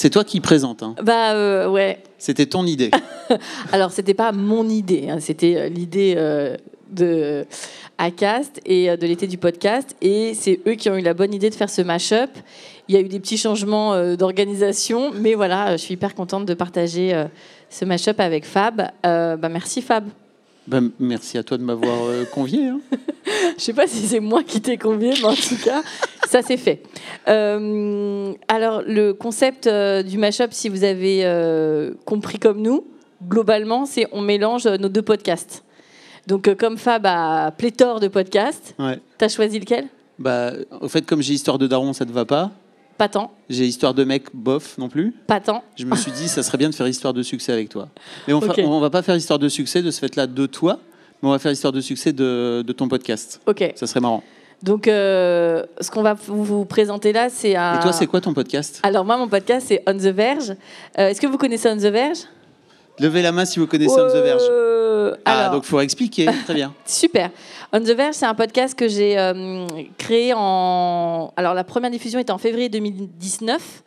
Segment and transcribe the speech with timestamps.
[0.00, 0.84] C'est toi qui présente.
[0.84, 0.94] Hein.
[1.02, 2.00] Bah euh, ouais.
[2.18, 2.92] C'était ton idée.
[3.72, 6.56] Alors c'était pas mon idée, hein, c'était euh, l'idée euh,
[6.92, 7.44] de
[7.98, 9.96] Acast et de l'été du podcast.
[10.00, 12.30] Et c'est eux qui ont eu la bonne idée de faire ce mash-up.
[12.86, 16.46] Il y a eu des petits changements euh, d'organisation, mais voilà, je suis hyper contente
[16.46, 17.24] de partager
[17.68, 18.92] ce mash-up avec Fab.
[19.02, 20.04] Bah, merci Fab.
[20.68, 21.98] Ben, merci à toi de m'avoir
[22.30, 22.68] convié.
[22.68, 22.78] hein.
[23.58, 25.82] Je sais pas si c'est moi qui t'ai convié, mais en tout cas,
[26.28, 26.82] ça c'est fait.
[27.28, 32.86] Euh, alors, le concept euh, du mashup, si vous avez euh, compris comme nous,
[33.26, 35.64] globalement, c'est on mélange nos deux podcasts.
[36.26, 38.98] Donc, comme Fab a pléthore de podcasts, Ouais.
[39.16, 39.86] t'as choisi lequel?
[40.18, 42.50] Bah, au fait, comme j'ai histoire de daron, ça te va pas.
[42.98, 45.12] Pas tant, J'ai histoire de mec, bof non plus.
[45.28, 45.62] pas tant.
[45.76, 47.88] Je me suis dit, ça serait bien de faire histoire de succès avec toi.
[48.26, 48.60] Mais on, fa- Ok.
[48.64, 50.80] on va pas faire histoire de succès de ce fait-là de toi,
[51.22, 53.40] mais on va faire histoire de succès de, de ton podcast.
[53.46, 53.72] Ok.
[53.76, 54.24] Ça serait marrant.
[54.62, 57.78] Donc, euh, ce qu'on va vous présenter là, c'est un.
[57.78, 58.80] Et toi, c'est quoi ton podcast?
[58.82, 60.50] Alors, moi, mon podcast, c'est On the Verge.
[60.98, 62.18] Euh, Est-ce que vous connaissez On the Verge?
[62.98, 64.42] Levez la main si vous connaissez On the Verge.
[64.50, 66.26] Euh, Ah, alors- donc faut expliquer.
[66.44, 66.74] Très bien.
[66.84, 67.30] Super.
[67.72, 69.16] On the Verge, c'est un podcast que j'ai
[69.96, 71.32] créé en.
[71.36, 73.84] Alors, la première diffusion était en février 2019.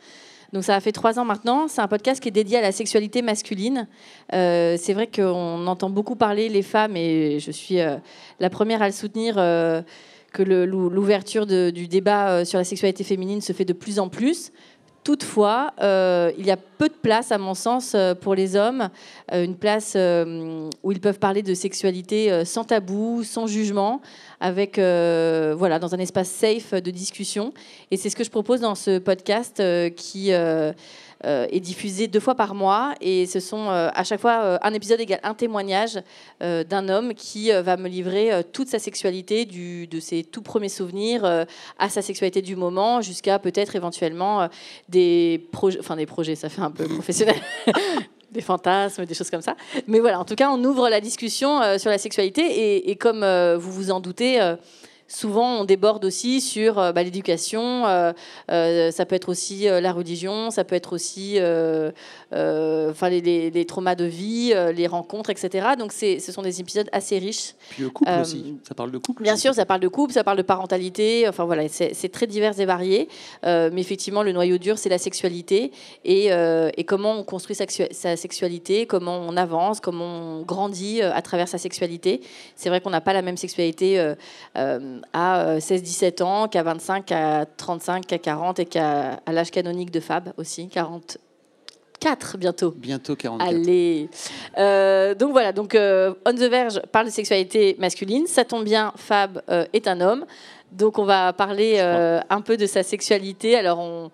[0.53, 1.67] Donc, ça a fait trois ans maintenant.
[1.67, 3.87] C'est un podcast qui est dédié à la sexualité masculine.
[4.33, 7.95] Euh, c'est vrai qu'on entend beaucoup parler les femmes, et je suis euh,
[8.39, 9.81] la première à le soutenir, euh,
[10.31, 14.51] que l'ouverture du débat euh, sur la sexualité féminine se fait de plus en plus.
[15.03, 18.89] Toutefois, euh, il y a peu de place, à mon sens, euh, pour les hommes,
[19.33, 24.01] une place où ils peuvent parler de sexualité sans tabou, sans jugement,
[24.39, 27.51] avec voilà dans un espace safe de discussion.
[27.89, 29.61] Et c'est ce que je propose dans ce podcast
[29.95, 30.31] qui
[31.23, 32.93] est diffusé deux fois par mois.
[33.01, 35.99] Et ce sont euh, à chaque fois euh, un épisode égale un témoignage
[36.41, 40.23] euh, d'un homme qui euh, va me livrer euh, toute sa sexualité, du, de ses
[40.23, 41.45] tout premiers souvenirs euh,
[41.77, 44.47] à sa sexualité du moment, jusqu'à peut-être éventuellement euh,
[44.89, 47.35] des projets, enfin des projets, ça fait un peu professionnel.
[48.31, 49.55] des fantasmes, des choses comme ça.
[49.87, 53.23] Mais voilà, en tout cas, on ouvre la discussion euh, sur la sexualité et, comme
[53.23, 54.55] euh, vous vous en doutez, euh,
[55.11, 58.13] souvent on déborde aussi sur euh, bah, l'éducation, euh,
[58.49, 61.37] euh, ça peut être aussi la religion, ça peut être aussi
[62.31, 65.69] enfin, les, les- les traumas de vie, les rencontres, etc.
[65.77, 67.53] Donc ce sont des épisodes assez riches.
[67.69, 68.55] Puis le couple aussi.
[68.67, 69.23] Ça parle de couple.
[69.23, 69.41] Bien aussi.
[69.43, 72.65] sûr, ça parle de couple, ça parle de parentalité, enfin voilà, c'est très divers et
[72.65, 73.07] varié.
[73.43, 75.71] Mais effectivement, le noyau dur, c'est la sexualité
[76.05, 76.27] et,
[76.77, 81.47] et comment on construit sa, sa sexualité, comment on avance, comment on grandit à travers
[81.47, 82.21] sa sexualité.
[82.55, 84.15] C'est vrai qu'on n'a pas la même sexualité euh,
[84.57, 89.91] euh, à 16-17 ans qu'à 25, qu'à 35, qu'à 40 et qu'à à l'âge canonique
[89.91, 92.71] de Fab aussi, 44 bientôt.
[92.75, 93.47] Bientôt 44.
[93.49, 94.09] Allez.
[94.57, 98.25] Euh, donc voilà, donc euh, On the Verge parle de sexualité masculine.
[98.27, 100.25] Ça tombe bien, Fab euh, est un homme.
[100.71, 103.55] Donc on va parler euh, un peu de sa sexualité.
[103.57, 104.09] Alors on,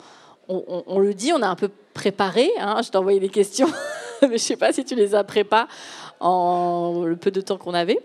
[0.50, 2.50] on- on- on le dit, on a un peu préparé.
[2.60, 2.82] hein.
[2.84, 3.68] Je t'ai envoyé des questions,
[4.22, 5.68] mais je ne sais pas si tu les as préparées
[6.20, 8.00] en le peu de temps qu'on avait.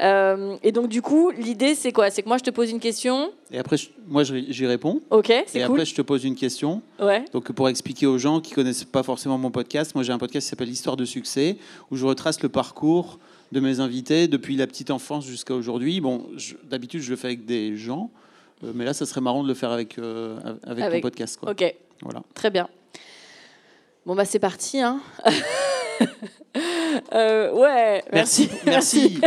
[0.00, 2.10] Euh, et donc du coup, l'idée c'est quoi?
[2.10, 3.32] C'est que moi je te pose une question.
[3.50, 5.00] Et après, je- moi, j'y réponds.
[5.10, 5.70] Ok, Et c'est cool.
[5.76, 6.82] après, je te pose une question.
[7.00, 7.24] Ouais.
[7.32, 10.44] Donc, pour expliquer aux gens qui connaissent pas forcément mon podcast, moi, j'ai un podcast
[10.46, 11.56] qui s'appelle Histoire de succès,
[11.90, 13.18] où je retrace le parcours
[13.52, 16.02] de mes invités depuis la petite enfance jusqu'à aujourd'hui.
[16.02, 16.26] Bon,
[16.64, 18.10] d'habitude, je le fais avec des gens,
[18.64, 21.38] euh, mais là, ça serait marrant de le faire avec, euh, avec, Avec- ton podcast.
[21.40, 21.52] Quoi.
[21.52, 21.74] Ok.
[22.02, 22.22] Voilà.
[22.34, 22.68] Très bien.
[24.04, 24.78] Bon, bah, c'est parti.
[24.80, 25.00] Hein.
[27.12, 28.50] Euh, ouais, merci.
[28.66, 29.20] Merci.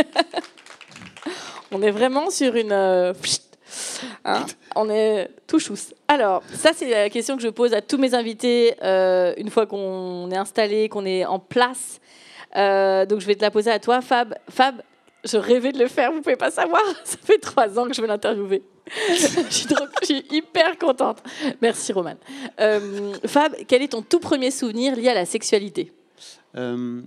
[1.70, 2.72] On est vraiment sur une.
[2.72, 3.14] euh,
[4.26, 4.44] hein,
[4.76, 5.94] on est tout chousse.
[6.08, 9.66] Alors, ça, c'est la question que je pose à tous mes invités euh, une fois
[9.66, 12.00] qu'on est installé, qu'on est en place.
[12.54, 14.34] Donc, je vais te la poser à toi, Fab.
[14.50, 14.82] Fab,
[15.24, 16.82] je rêvais de le faire, vous pouvez pas savoir.
[17.04, 18.62] Ça fait trois ans que je veux l'interviewer.
[19.08, 21.22] je, suis trop- je suis hyper contente.
[21.62, 22.16] Merci, Roman.
[22.60, 25.92] Euh, Fab, quel est ton tout premier souvenir lié à la sexualité?
[26.56, 27.00] Euh,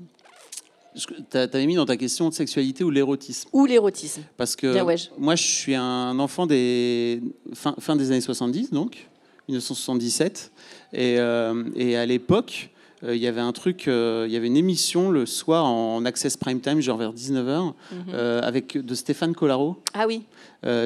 [1.29, 3.49] t'a- T'avais mis dans ta question de sexualité ou l'érotisme.
[3.53, 4.85] ou l'érotisme Parce que Bien,
[5.17, 7.21] moi, je suis un enfant des
[7.53, 9.07] fin, fin des années 70, donc
[9.49, 10.51] 1977.
[10.93, 12.69] Et, euh, et à l'époque,
[13.03, 16.05] euh, il y avait un truc, euh, il y avait une émission le soir en
[16.05, 17.73] Access Prime Time, genre vers 19h,
[18.13, 20.23] euh, avec de Stéphane Collaro, Ah oui,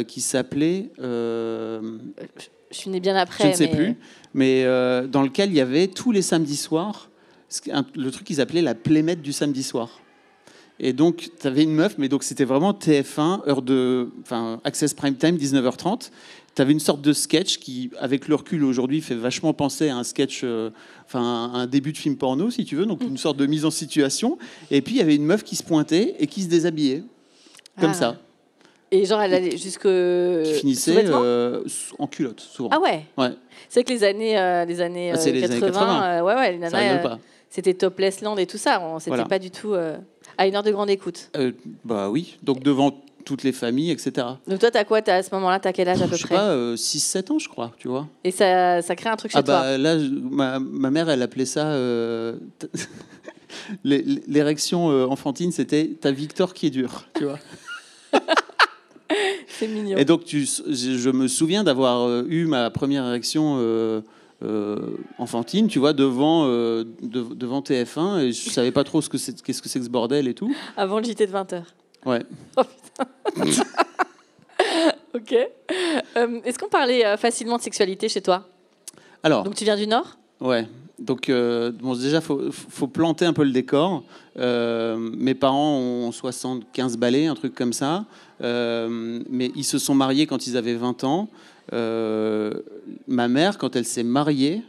[0.07, 1.79] qui s'appelait, je
[2.71, 3.43] suis née bien après.
[3.45, 3.95] je ne sais mais- plus,
[4.33, 4.63] mais
[5.07, 7.08] dans lequel il y avait tous les samedis soirs
[7.95, 9.89] le truc qu'ils appelaient la plémette du samedi soir.
[10.81, 14.09] Et donc, tu avais une meuf, mais donc c'était vraiment TF1, heure de.
[14.21, 16.09] Enfin, Access Prime Time, 19h30.
[16.55, 19.97] Tu avais une sorte de sketch qui, avec le recul aujourd'hui, fait vachement penser à
[19.97, 20.69] un sketch, euh,
[21.05, 23.71] enfin, un début de film porno, si tu veux, donc une sorte de mise en
[23.71, 24.37] situation.
[24.71, 27.03] Et puis, il y avait une meuf qui se pointait et qui se déshabillait.
[27.79, 27.93] Comme Ah.
[27.93, 28.15] ça.
[28.91, 29.81] Et genre, elle allait jusque.
[29.83, 31.61] qui finissaient sous-vêtements euh,
[31.99, 32.69] en culotte, souvent.
[32.71, 33.33] Ah ouais Ouais,
[33.67, 36.03] C'est que les années, euh, les années, Ah, c'est euh, les années 80, 80.
[36.03, 37.19] euh, ouais, ouais, les ça nanas, euh, pas.
[37.49, 38.81] C'était topless land et tout ça.
[38.81, 39.25] On- C'était Voilà.
[39.25, 39.97] pas du tout euh,
[40.37, 41.29] à une heure de grande écoute.
[41.37, 41.51] Euh,
[41.83, 44.25] bah oui, donc devant toutes les familles, etc.
[44.47, 46.27] Donc toi, t'as quoi t'as, À ce moment-là, t'as quel âge à peu Je sais
[46.27, 46.35] près?
[46.35, 48.07] pas, 6-7 ans, je crois, tu vois.
[48.23, 49.59] Et ça, ça crée un truc chez Ah toi?
[49.61, 51.67] bah là, je- ma, ma mère, elle appelait ça...
[51.67, 52.37] euh,
[53.83, 57.39] L'érection euh, enfantine, c'était ta Victor qui est dur, tu vois.
[59.47, 59.97] C'est mignon.
[59.97, 64.01] Et donc, tu, je, je me souviens d'avoir euh, eu ma première érection euh, euh,
[65.17, 69.17] enfantine, tu vois, devant, euh, de- devant TF1, et je savais pas trop ce que
[69.17, 70.53] c'est, qu'est-ce que c'est que ce bordel et tout.
[70.77, 71.63] Avant le JT de 20h.
[72.05, 72.23] Ouais.
[75.15, 75.33] Ok.
[75.33, 78.47] Euh, Est-ce qu'on parlait euh, facilement de sexualité chez toi?
[79.23, 80.17] Alors, Donc tu viens du Nord?
[80.39, 80.67] Ouais.
[80.99, 84.03] Donc, euh, bon, déjà, faut, faut planter un peu le décor.
[84.37, 88.05] Euh, mes parents ont 75 balais, un truc comme ça.
[88.43, 91.29] Euh, mais ils se sont mariés quand ils avaient 20 ans.
[91.73, 92.53] Euh,
[93.19, 94.61] ma mère, quand elle s'est mariée,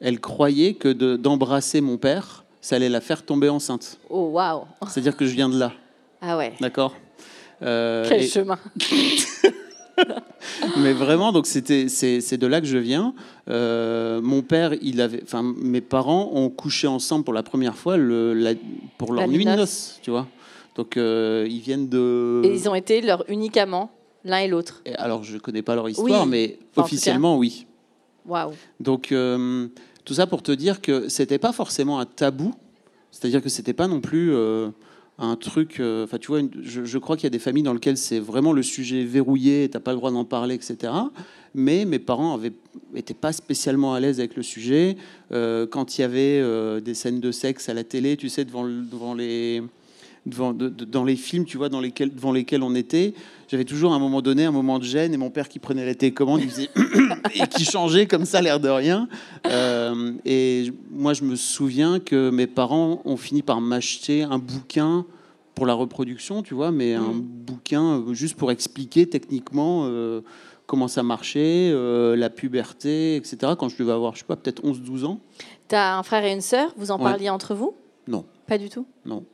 [0.00, 3.98] elle croyait que de- d'embrasser mon père, ça allait la faire tomber enceinte.
[4.08, 5.72] Oh waouh C'est-à-dire que je viens de là,
[6.20, 6.52] Ah ouais.
[6.60, 6.94] d'accord
[7.60, 8.56] Euh, Quel et- chemin.
[10.78, 13.14] Mais vraiment, donc c'était, c'est, de là que je viens.
[13.50, 17.96] Euh, mon père, il avait, enfin, mes parents ont couché ensemble pour la première fois
[17.96, 18.54] le, la-
[18.96, 19.98] pour leur La nuit de noces.
[20.02, 20.28] tu vois.
[20.76, 22.42] Donc euh, ils viennent de.
[22.44, 23.90] Et ils ont été leur unique amant,
[24.24, 24.84] l'un et l'autre.
[24.98, 26.28] Alors je connais pas leur histoire, Oui.
[26.30, 27.66] mais Enfin, officiellement oui.
[28.80, 29.68] Donc euh,
[30.04, 32.54] tout ça pour te dire que c'était pas forcément un tabou,
[33.10, 34.68] c'est-à-dire que c'était pas non plus euh,
[35.18, 35.80] un truc.
[35.80, 38.20] euh, Enfin, tu vois, je, je crois qu'il y a des familles dans lesquelles c'est
[38.20, 40.92] vraiment le sujet verrouillé, t'as pas le droit d'en parler, etc.
[41.54, 42.52] Mais mes parents avaient
[42.94, 44.96] étaient pas spécialement à l'aise avec le sujet.
[45.30, 49.14] Quand il y avait des scènes de sexe à la télé, tu sais, devant, devant
[49.14, 49.62] les
[50.26, 53.14] devant, de- de- dans les films, tu vois, dans lesquels, devant lesquels on était,
[53.48, 55.86] j'avais toujours à un moment donné un moment de gêne et mon père qui prenait
[55.86, 56.68] la télécommande, il faisait
[57.34, 59.08] et qui changeait comme ça, l'air de rien.
[59.46, 65.06] Euh, et moi, je me souviens que mes parents ont fini par m'acheter un bouquin
[65.54, 67.20] pour la reproduction, tu vois, mais un Mm.
[67.22, 70.20] bouquin euh, juste pour expliquer techniquement euh,
[70.66, 73.54] comment ça marchait, euh, la puberté, etc.
[73.58, 75.20] Quand je devais avoir, je sais pas, peut-être 11-12 ans.
[75.66, 77.04] T'as un frère et une sœur, vous en Ouais.
[77.04, 77.74] parliez entre vous?
[78.06, 78.24] Non.
[78.46, 78.86] Pas du tout?
[79.04, 79.24] Non.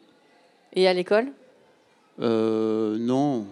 [0.74, 1.26] Et à l'école?
[2.20, 3.46] Euh, non.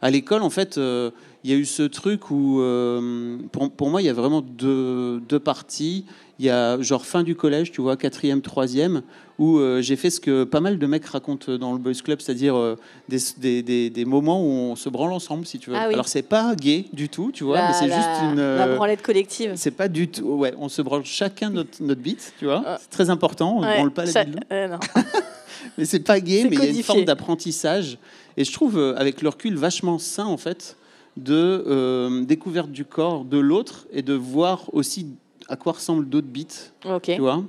[0.00, 1.10] À l'école, en fait, euh,
[1.42, 4.40] il y a eu ce truc où, euh, pour, pour moi, il y a vraiment
[4.42, 6.04] deux, deux parties.
[6.38, 9.02] Il y a genre fin du collège, tu vois, quatrième, troisième,
[9.40, 12.76] où j'ai fait ce que pas mal de mecs racontent dans le Boys Club, c'est-à-dire
[13.08, 15.76] des, des, des- des moments où on se branle ensemble, si tu veux.
[15.76, 15.94] Ah oui.
[15.94, 18.36] Alors, c'est pas gay du tout, tu vois, La- mais c'est juste une.
[18.40, 19.54] La branlette collective.
[19.56, 20.26] c'est pas du tout.
[20.26, 22.62] Ouais, on se branle chacun notre, notre bite, tu vois.
[22.64, 22.78] Ah.
[22.80, 23.56] C'est très important.
[23.56, 24.78] On ne Ouais, branle pas la ça- bite non.
[25.78, 27.98] Mais c'est pas gay, mais il y a une forme d'apprentissage.
[28.36, 30.76] Et je trouve, euh, avec le recul, vachement sain, en fait,
[31.16, 31.34] de
[31.66, 35.06] euh, découverte du corps de l'autre et de voir aussi
[35.48, 37.02] à quoi ressemblent d'autres bites, Ok.
[37.14, 37.42] tu vois.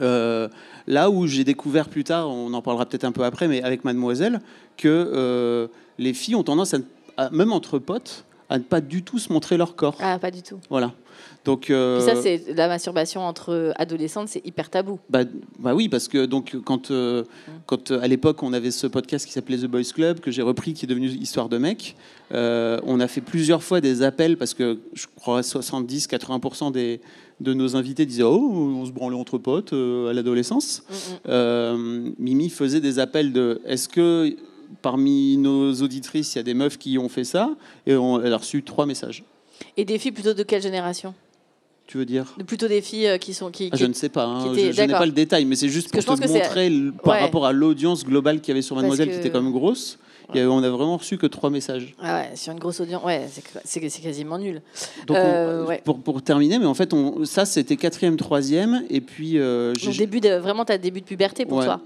[0.00, 0.48] Euh,
[0.86, 3.84] là où j'ai découvert plus tard, on en parlera peut-être un peu après, mais avec
[3.84, 4.40] Mademoiselle,
[4.76, 5.66] que euh,
[5.98, 6.74] les filles ont tendance,
[7.16, 9.96] à- même entre potes, à ne pas du tout se montrer leur corps.
[10.00, 10.58] Ah, pas du tout.
[10.70, 10.92] Voilà.
[11.44, 14.98] Donc, euh, Puis ça, c'est la masturbation entre adolescentes, c'est hyper tabou.
[15.10, 15.24] Bah,
[15.58, 17.24] bah oui, parce que donc quand, euh,
[17.66, 20.42] quand euh, à l'époque on avait ce podcast qui s'appelait The Boys Club que j'ai
[20.42, 21.96] repris, qui est devenu Histoire de mec,
[22.32, 27.00] euh, on a fait plusieurs fois des appels parce que je crois 70-80% des
[27.40, 30.82] de nos invités disaient oh on se branlait entre potes à l'adolescence.
[31.26, 32.14] Mm, mm.
[32.18, 34.36] Mimi faisait des appels de est-ce que
[34.82, 37.50] parmi nos auditrices il y a des meufs qui ont fait ça
[37.86, 39.24] et on, elle a reçu trois messages.
[39.76, 41.14] Et des filles plutôt de quelle génération?
[41.86, 42.26] Tu veux dire?
[42.46, 43.70] Plutôt des filles euh, qui sont qui.
[43.72, 44.52] Ah, qui- je ne sais pas, hein.
[44.54, 46.70] je, n'ai pas le détail, mais c'est juste Parce pour que te montrer
[47.02, 47.20] par Ouais.
[47.22, 49.98] rapport à l'audience globale qu'il y avait sur Mademoiselle, que- qui était quand même grosse.
[50.34, 51.94] on a vraiment reçu que trois messages.
[51.98, 53.26] Ah ouais, sur une grosse audience, ouais,
[53.64, 54.60] c'est quasiment nul.
[55.06, 55.80] Donc, Euh, on- ouais.
[55.82, 60.20] pour, pour terminer, mais en fait, on, ça c'était quatrième, troisième, et puis euh, début
[60.20, 61.80] de vraiment ta début de puberté pour toi.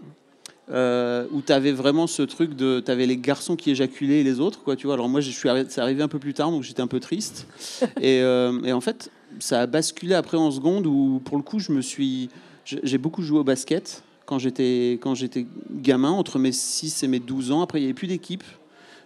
[0.71, 4.25] Euh, où tu avais vraiment ce truc de, tu avais les garçons qui éjaculaient et
[4.25, 4.95] les autres, quoi, tu vois.
[4.95, 7.01] Alors moi, je suis arri- c'est arrivé un peu plus tard, donc j'étais un peu
[7.01, 7.47] triste.
[8.01, 11.59] et, euh, et en fait, ça a basculé après en seconde où, pour le coup,
[11.59, 12.29] je me suis,
[12.65, 17.19] j'ai beaucoup joué au basket quand j'étais quand j'étais gamin, entre mes 6 et mes
[17.19, 17.63] 12 ans.
[17.63, 18.45] Après, il n'y avait plus d'équipe.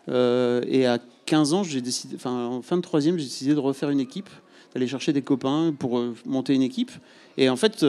[0.08, 3.58] Euh, et à 15 ans, j'ai décidé, enfin, en fin de troisième, j'ai décidé de
[3.60, 4.28] refaire une équipe,
[4.74, 6.92] d'aller chercher des copains pour monter une équipe.
[7.38, 7.84] Et en fait,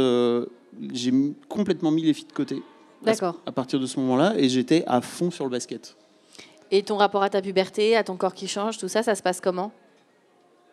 [0.94, 1.14] j'ai
[1.50, 2.62] complètement mis les filles de côté
[3.04, 3.40] D'accord.
[3.46, 5.96] à partir de ce moment-là et j'étais à fond sur le basket.
[6.72, 9.22] Et ton rapport à ta puberté, à ton corps qui change, tout ça, ça se
[9.24, 9.72] passe comment?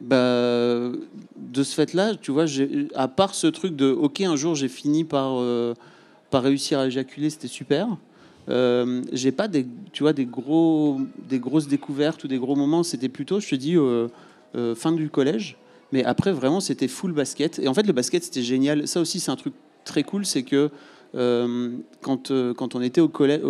[0.01, 0.91] Bah,
[1.37, 2.47] de ce fait-là, tu vois,
[2.95, 5.75] à part ce truc de OK, un jour j'ai fini par, euh,
[6.31, 7.87] par réussir à éjaculer, c'était super.
[8.49, 12.83] euh, j'ai pas des, tu vois, des, gros, des grosses découvertes ou des gros moments.
[12.83, 14.09] C'était plutôt, je te dis, euh,
[14.57, 15.57] euh, fin du collège.
[15.93, 17.59] Mais après, vraiment, c'était full basket.
[17.61, 18.89] Et en fait, le basket, c'était génial.
[18.89, 19.55] Ça aussi, c'est un truc
[19.85, 20.27] très cool.
[20.27, 20.71] C'est que
[21.15, 23.41] quand, euh, quand on était au collège,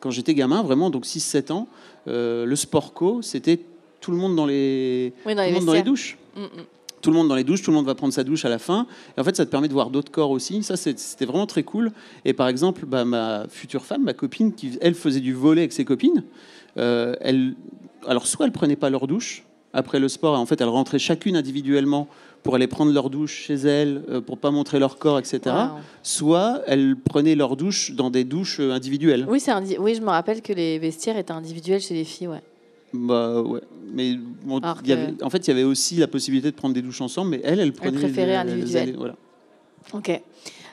[0.00, 1.68] quand j'étais gamin, vraiment, donc 6-7 ans,
[2.06, 3.60] euh, le sport co, c'était
[4.00, 6.42] tout le monde dans les, Oui, dans tout les le monde dans les douches Mm,
[6.42, 6.64] mm.
[7.02, 8.58] tout le monde dans les douches, tout le monde va prendre sa douche à la
[8.58, 8.86] fin.
[9.16, 10.62] Et en fait, ça te permet de voir d'autres corps aussi.
[10.62, 11.92] Ça, c'était vraiment très cool.
[12.24, 15.72] Et par exemple, bah, ma future femme, ma copine, qui elle faisait du volet avec
[15.72, 16.24] ses copines,
[16.76, 17.54] euh, elle,
[18.06, 20.98] alors soit elle prenait pas leur douche après le sport, et en fait, elles rentraient
[20.98, 22.08] chacune individuellement
[22.42, 25.40] pour aller prendre leur douche chez elles, euh, pour pas montrer leur corps, etc.
[25.46, 25.52] Wow.
[26.02, 29.26] Soit elles prenaient leur douche dans des douches euh, individuelles.
[29.28, 32.28] Oui, c'est indi- oui, je me rappelle que les vestiaires étaient individuels chez les filles,
[32.28, 32.42] ouais.
[32.94, 33.60] Bah ouais.
[33.92, 34.14] Mais
[34.44, 37.00] bon, y avait, en fait, il y avait aussi la possibilité de prendre des douches
[37.02, 37.98] ensemble, mais elle, elle prenait.
[37.98, 38.82] préférait elle- elle individuel.
[38.82, 39.14] allait- voilà.
[39.92, 40.20] Ok.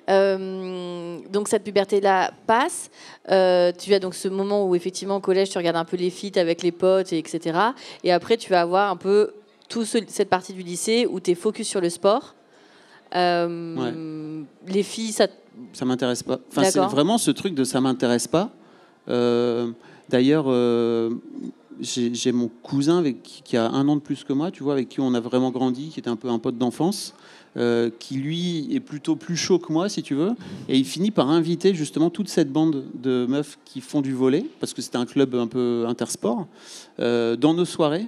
[0.09, 2.89] Euh, donc cette puberté-là passe.
[3.31, 6.09] Euh, tu as donc ce moment où effectivement au collège tu regardes un peu les
[6.09, 7.57] feats avec les potes et etc.
[8.03, 9.31] Et après tu vas avoir un peu
[9.67, 12.35] toute cette partie du lycée où tu es focus sur le sport.
[13.15, 15.27] Euh, Les filles, ça.
[15.73, 16.39] Ça m'intéresse pas.
[16.49, 18.51] Enfin, c'est vraiment ce truc de ça m'intéresse pas.
[19.07, 19.71] Euh,
[20.09, 21.09] D'ailleurs, euh,
[21.79, 24.73] j'ai mon cousin avec qui, qui a un an de plus que moi, tu vois,
[24.73, 27.15] avec qui on a vraiment grandi, qui était un peu un pote d'enfance,
[27.57, 30.33] euh, qui lui est plutôt plus chaud que moi, si tu veux,
[30.69, 34.45] et il finit par inviter justement toute cette bande de meufs qui font du volet,
[34.59, 36.47] parce que c'était un club un peu intersport,
[36.99, 38.07] euh, dans nos soirées,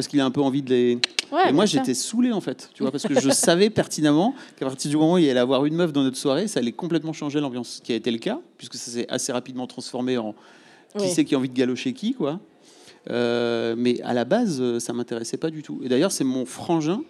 [0.00, 0.98] parce qu'il a un peu envie de les
[1.30, 4.64] Ouais, et moi, j'étais saoulé en fait, tu vois, parce que je savais pertinemment qu'à
[4.64, 7.12] partir du moment où il allait avoir une meuf dans notre soirée, ça allait complètement
[7.12, 10.32] changer l'ambiance, ce qui a été le cas, puisque ça s'est assez rapidement transformé en
[10.96, 11.10] qui Oui.
[11.14, 12.40] c'est qui a envie de galocher qui, quoi.
[13.10, 15.80] Euh, mais à la base, euh, ça m'intéressait pas du tout.
[15.84, 17.02] Et d'ailleurs, c'est mon frangin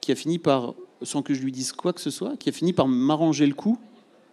[0.00, 2.52] qui a fini par, sans que je lui dise quoi que ce soit, qui a
[2.52, 3.76] fini par m'arranger le coup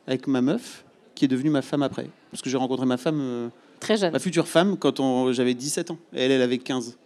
[0.05, 0.85] avec ma meuf,
[1.15, 2.09] qui est devenue ma femme après.
[2.29, 3.49] Parce que j'ai rencontré ma femme, euh,
[3.79, 4.13] Très jeune.
[4.13, 5.97] ma future femme, quand j'avais 17 ans.
[6.13, 6.97] Et elle, elle avait 15.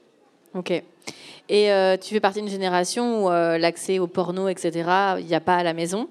[0.54, 0.72] Ok.
[1.50, 4.72] Et euh, tu fais partie d'une génération où euh, l'accès au porno, etc.,
[5.20, 6.08] il n'y a pas à la maison?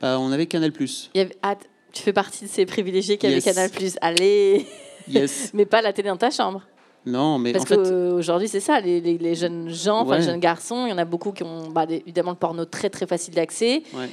[0.00, 0.72] Bah, on avait Canal+.
[0.80, 1.56] Il y avait- ah,
[1.92, 3.40] tu fais partie de ces privilégiés qui avaient.
[3.40, 3.70] Canal+.
[4.00, 4.66] Allez
[5.08, 5.50] Yes.
[5.54, 6.62] Mais pas la télé dans ta chambre.
[7.04, 10.18] Non, mais Parce en fait, qu'aujourd'hui, c'est ça, les, les- les jeunes gens, Ouais.
[10.18, 12.90] les jeunes garçons, il y en a beaucoup qui ont bah, évidemment le porno très
[12.90, 14.08] très facile d'accès, Ouais.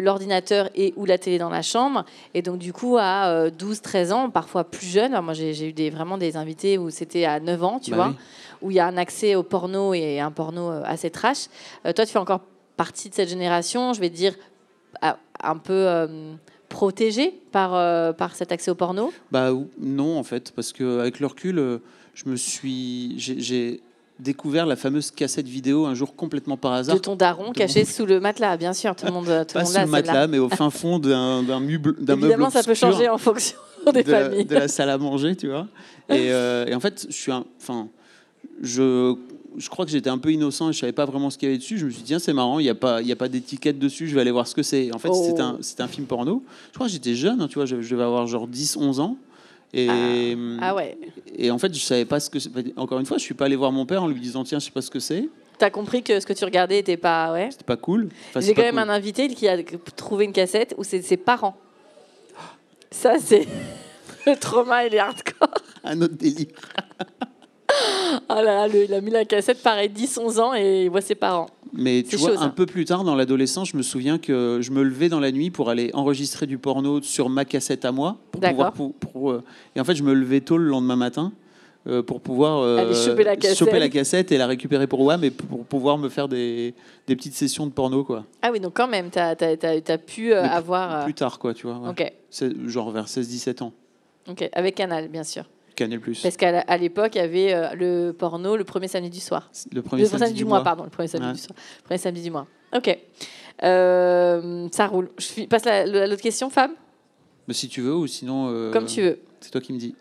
[0.00, 2.04] l'ordinateur et ou la télé dans la chambre.
[2.34, 5.90] Et donc, du coup, à 12-13 ans, parfois plus jeunes, alors moi j'ai eu des,
[5.90, 8.14] vraiment des invités où c'était à 9 ans, tu Bah vois, oui.
[8.62, 11.46] où il y a un accès au porno et un porno euh, assez trash.
[11.86, 12.40] Euh, toi, tu fais encore
[12.76, 14.34] partie de cette génération, je vais te dire,
[15.42, 16.34] un peu euh,
[16.68, 19.12] protégée par, euh, par cet accès au porno?
[19.30, 19.50] Bah
[19.80, 21.78] non en fait, parce que avec le recul, euh,
[22.14, 23.80] je me suis, j'ai-
[24.20, 26.94] découvert la fameuse cassette vidéo un jour complètement par hasard.
[26.94, 29.72] De ton daron caché sous le matelas, bien sûr, tout le monde, tout pas monde
[29.72, 33.56] sous le matelas, mais au fin fond d'un meuble, Évidemment, ça peut changer en fonction
[33.92, 34.44] des de, familles.
[34.44, 35.66] de la salle à manger, tu vois.
[36.08, 37.88] Et, euh, et en fait, je suis un, enfin,
[38.60, 39.16] je,
[39.56, 41.50] je crois que j'étais un peu innocent et je savais pas vraiment ce qu'il y
[41.50, 41.78] avait dessus.
[41.78, 43.28] Je me suis dit tiens c'est marrant, il n'y a pas, il y a pas
[43.28, 44.94] d'étiquette dessus, je vais aller voir ce que c'est.
[44.94, 45.24] En fait, Oh.
[45.26, 46.42] c'était un, un film porno.
[46.70, 49.00] Je crois que j'étais jeune, hein, tu vois, je, je devais avoir genre 10, 11
[49.00, 49.16] ans.
[49.74, 50.98] Et, Ah ouais.
[51.36, 52.38] Et en fait, je savais pas ce que.
[52.38, 52.50] c'est.
[52.76, 54.66] Encore une fois, je suis pas allé voir mon père en lui disant tiens, je
[54.66, 55.28] sais pas ce que c'est.
[55.58, 57.32] T'as compris que ce que tu regardais était pas.
[57.32, 57.48] Ouais.
[57.50, 58.08] C'était pas cool.
[58.30, 58.82] Enfin, J'ai quand même cool.
[58.82, 59.56] un invité qui a
[59.96, 61.56] trouvé une cassette où c'est ses parents.
[62.90, 63.46] Ça, c'est.
[64.26, 65.48] Le trauma, il est hardcore.
[65.84, 66.46] un autre délire.
[68.28, 71.00] Ah là là, le- il a mis la cassette, pareil, 10-11 ans et il voit
[71.00, 71.48] ses parents.
[71.72, 74.82] Mais tu vois, un peu plus tard dans l'adolescence, je me souviens que je me
[74.82, 78.18] levais dans la nuit pour aller enregistrer du porno sur ma cassette à moi.
[78.30, 78.72] Pour pouvoir, D'accord.
[78.72, 79.42] pour, pour, euh,
[79.74, 81.32] et en fait, je me levais tôt le lendemain matin
[81.86, 83.56] euh, pour pouvoir euh, choper la cassette.
[83.58, 86.74] choper la cassette et la récupérer pour WAM et pour pouvoir me faire des,
[87.06, 88.26] des petites sessions de porno, quoi.
[88.42, 91.04] Ah oui, donc quand même, t'as as, pu euh, plus- avoir.
[91.04, 91.78] Plus tard, quoi, tu vois.
[91.78, 92.12] ouais.
[92.66, 93.72] Genre vers 16-17 ans.
[94.28, 95.44] ok, avec Canal, bien sûr.
[95.74, 96.00] Canal.
[96.22, 99.50] Parce qu'à à l'époque, il y avait euh, le porno le premier samedi du soir.
[99.72, 101.32] Le premier Le samedi, du mois, pardon, le premier samedi Ouais.
[101.34, 101.56] du soir.
[101.84, 102.46] Premier samedi du mois.
[102.76, 102.98] Ok.
[103.64, 105.10] Euh, ça roule.
[105.18, 106.70] Je passe la- l'autre question, Fab?
[107.48, 108.48] Mais si tu veux, ou sinon.
[108.50, 109.18] euh, Comme tu veux.
[109.40, 109.94] C'est toi qui me dis.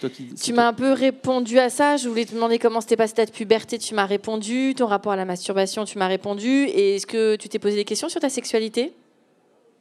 [0.00, 0.34] Toi qui.
[0.34, 1.96] Tu m'as un peu répondu à ça.
[1.96, 3.78] Je voulais te demander comment s'était passée ta puberté.
[3.78, 4.74] Tu m'as répondu.
[4.76, 6.64] Ton rapport à la masturbation, tu m'as répondu.
[6.66, 8.92] Et est-ce que tu t'es posé des questions sur ta sexualité?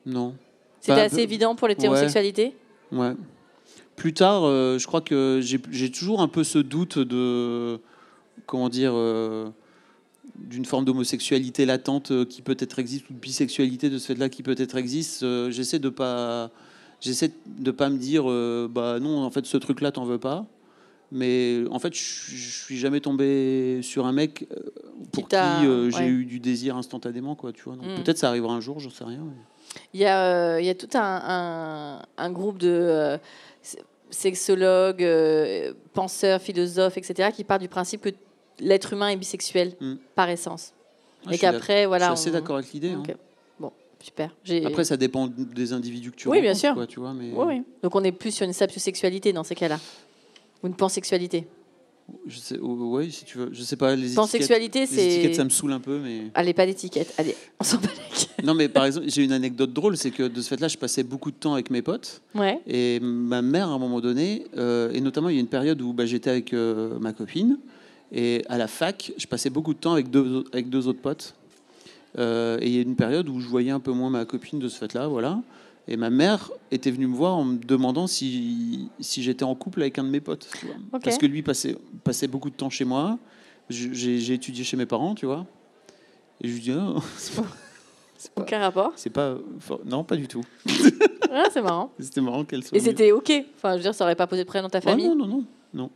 [0.06, 0.36] Non.
[0.80, 2.56] C'était Bah, assez peu- évident pour l'hétérosexualité?
[2.92, 3.14] Ouais.
[3.96, 7.80] Plus tard, euh, je crois que j'ai toujours un peu ce doute de.
[8.46, 9.50] Comment dire euh,
[10.36, 14.44] d'une forme d'homosexualité latente euh, qui peut-être existe ou de bisexualité de ce fait-là qui
[14.44, 15.24] peut-être existe.
[15.52, 16.50] J'essaie de pas.
[17.00, 20.46] J'essaie de pas me dire euh, bah non en fait ce truc-là t'en veux pas.
[21.16, 24.48] Mais en fait, je suis jamais tombé sur un mec
[25.12, 26.08] pour qui, euh, j'ai ouais.
[26.08, 27.54] eu du désir instantanément, quoi.
[27.54, 27.76] Tu vois.
[27.76, 28.02] Mm.
[28.04, 29.20] peut-être ça arrivera un jour, j'en sais rien.
[29.24, 30.24] mais- Il y a,
[30.56, 33.20] euh, il y a tout un, un- un groupe de
[34.10, 38.10] sexologues, euh, penseurs, philosophes, etc., qui part du principe que
[38.60, 39.96] l'être humain est bisexuel Mm.
[40.16, 40.74] par essence.
[41.26, 42.06] Ah, je et suis qu'après, Je voilà.
[42.08, 42.92] suis assez on- d'accord avec l'idée.
[42.92, 43.04] hein.
[43.60, 44.36] Bon, super.
[44.66, 46.74] Après, ça dépend des individus que tu Oui, bien sûr.
[46.74, 47.64] quoi, tu vois, mais Oui, oui.
[47.82, 49.80] Donc on est plus sur une sapiosexualité dans ces cas-là.
[50.62, 51.48] Ou une pansexualité.
[52.28, 53.50] Je sais, ouais, si tu veux.
[53.54, 55.34] Je sais pas, les les étiquettes, c'est.
[55.34, 56.24] ça me saoule un peu, mais...
[56.34, 57.14] Allez, pas d'étiquette.
[57.18, 60.24] Allez, on s'en bat les Non, mais par exemple, j'ai une anecdote drôle, c'est que
[60.24, 62.22] de ce fait-là, je passais beaucoup de temps avec mes potes.
[62.36, 62.60] Ouais.
[62.68, 65.82] Et ma mère, à un moment donné, euh, et notamment, il y a une période
[65.82, 67.58] où bah, j'étais avec euh, ma copine.
[68.12, 71.36] Et à la fac, je passais beaucoup de temps avec deux, avec deux autres potes.
[72.20, 74.60] Euh, et il y a une période où je voyais un peu moins ma copine
[74.60, 75.42] de ce fait-là, voilà.
[75.88, 79.82] Et ma mère était venue me voir en me demandant si, si j'étais en couple
[79.82, 80.48] avec un de mes potes.
[80.60, 80.76] tu vois.
[80.94, 81.04] Ok.
[81.04, 83.20] Parce que lui passait, passait beaucoup de temps chez moi.
[83.70, 85.46] J'ai étudié chez mes parents, tu vois.
[86.42, 87.48] Et je lui dis, oh, c'est pas-
[88.18, 88.94] c'est pas- Aucun rapport.
[88.96, 89.38] c'est pas.
[89.86, 90.44] Non, pas du tout.
[91.36, 91.92] Ah, c'est marrant.
[92.00, 92.78] C'était marrant qu'elle soit.
[92.78, 93.32] Et c'était OK.
[93.56, 95.08] Enfin, je veux dire, ça aurait pas posé de problème dans ta Ouais, famille.
[95.08, 95.90] non, non, non, non.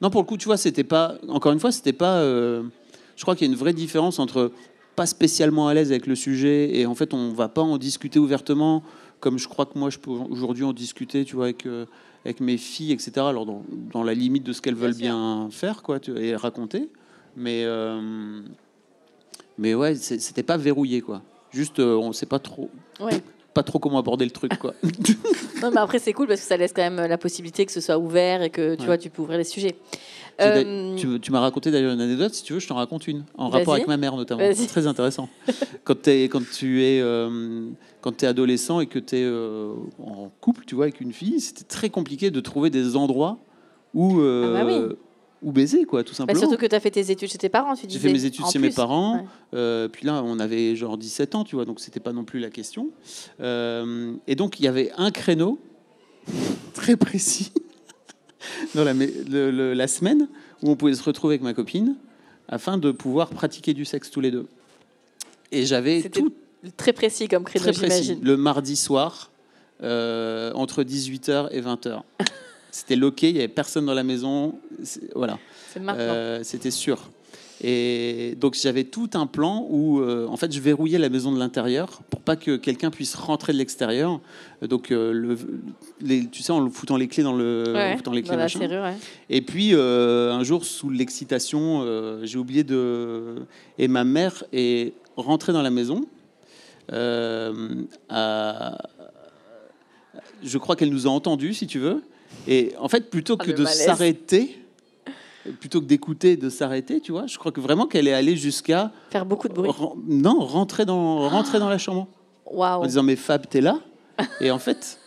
[0.00, 1.16] Non, pour le coup, tu vois, c'était pas.
[1.28, 2.14] Encore une fois, c'était pas.
[2.20, 2.62] euh,
[3.14, 4.52] Je crois qu'il y a une vraie différence entre
[4.96, 8.18] pas spécialement à l'aise avec le sujet et en fait, on va pas en discuter
[8.18, 8.82] ouvertement,
[9.20, 11.66] comme je crois que moi, je peux aujourd'hui en discuter, tu vois, avec.
[11.66, 11.86] euh,
[12.26, 13.12] avec mes filles, etc.
[13.16, 13.62] Alors dans,
[13.94, 16.90] dans la limite de ce qu'elles veulent bien faire, quoi, tu- et raconter.
[17.34, 18.42] Mais euh,
[19.56, 21.22] mais ouais, c'était pas verrouillé, quoi.
[21.50, 23.22] Juste, euh, on sait pas trop, Ouais.
[23.54, 24.74] pas trop comment aborder le truc, quoi.
[25.62, 27.80] Non, mais après, c'est cool parce que ça laisse quand même la possibilité que ce
[27.82, 28.86] soit ouvert et que tu Ouais.
[28.86, 29.76] vois, tu peux ouvrir les sujets.
[30.40, 33.24] Euh, tu, tu m'as raconté d'ailleurs une anecdote, si tu veux, je t'en raconte une,
[33.36, 34.42] en rapport avec ma mère notamment.
[34.54, 35.28] C'est très intéressant.
[35.84, 37.68] quand, tu es, euh,
[38.00, 39.28] quand es adolescent et que tu es
[40.02, 43.38] en couple, tu vois, avec une fille, c'était très compliqué de trouver des endroits
[43.94, 44.96] où, euh, Ah bah
[45.42, 45.52] oui.
[45.52, 46.40] baiser, quoi, tout bah, simplement.
[46.40, 48.46] surtout que tu as fait tes études chez tes parents, tu J'ai fait mes études
[48.46, 49.16] chez mes parents.
[49.16, 49.24] Ouais.
[49.54, 52.40] Euh, puis là, on avait genre 17 ans, tu vois, donc c'était pas non plus
[52.40, 52.90] la question.
[53.40, 55.58] Euh, et donc, il y avait un créneau
[56.74, 57.52] très précis
[58.74, 60.28] dans la, mé- le- le- la semaine
[60.62, 61.96] où on pouvait se retrouver avec ma copine
[62.48, 64.46] afin de pouvoir pratiquer du sexe tous les deux.
[65.52, 66.32] Et j'avais tout
[66.76, 68.18] Très précis comme créneau, très précis.
[68.22, 69.30] Le mardi soir,
[69.82, 72.02] euh, entre 18h et 20h.
[72.70, 74.58] C'était loqué, il n'y avait personne dans la maison.
[75.14, 75.38] Voilà.
[75.72, 76.04] C'est maintenant.
[76.06, 77.08] Euh, C'était sûr.
[77.62, 81.38] Et donc j'avais tout un plan où euh, en fait je verrouillais la maison de
[81.38, 84.18] l'intérieur pour pas que quelqu'un puisse rentrer de l'extérieur.
[84.62, 85.36] Donc euh, le,
[86.00, 88.38] les- tu sais en foutant les clés dans le Ouais, en foutant les clés dans
[88.38, 88.96] la serrure, ouais.
[89.28, 91.84] Et puis euh, un jour sous l'excitation,
[92.22, 93.34] j'ai oublié de
[93.78, 96.06] et ma mère est rentrée dans la maison.
[98.08, 98.78] à-
[100.42, 102.02] Je crois qu'elle nous a entendus, si tu veux.
[102.48, 104.56] Et en fait, plutôt Ah, que de s'arrêter,
[105.50, 108.90] plutôt que d'écouter, de s'arrêter, tu vois, je crois que vraiment qu'elle est allée jusqu'à
[109.10, 109.70] Faire beaucoup de bruit.
[109.70, 112.06] ren- non rentrer dans rentrer dans la chambre
[112.46, 112.82] Waouh.
[112.82, 113.78] en disant mais Fab t'es là?
[114.40, 114.98] Et en fait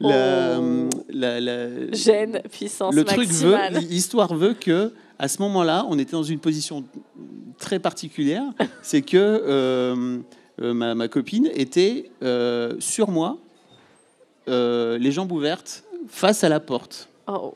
[0.00, 0.88] la, Oh.
[1.10, 6.12] la- la- Gêne, puissance le truc veut l'histoire veut que à ce moment-là on était
[6.12, 6.84] dans une position
[7.58, 8.44] très particulière
[8.82, 10.18] c'est que euh,
[10.62, 13.38] euh, ma, ma copine était euh, sur moi
[14.46, 17.52] les jambes ouvertes face à la porte Oh.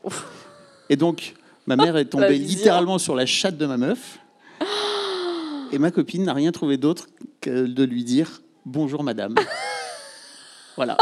[0.89, 1.33] et donc,
[1.65, 4.19] ma mère est tombée littéralement sur la chatte de ma meuf.
[5.71, 7.07] Et ma copine n'a rien trouvé d'autre
[7.41, 9.33] que de lui dire bonjour madame.
[10.75, 10.95] voilà.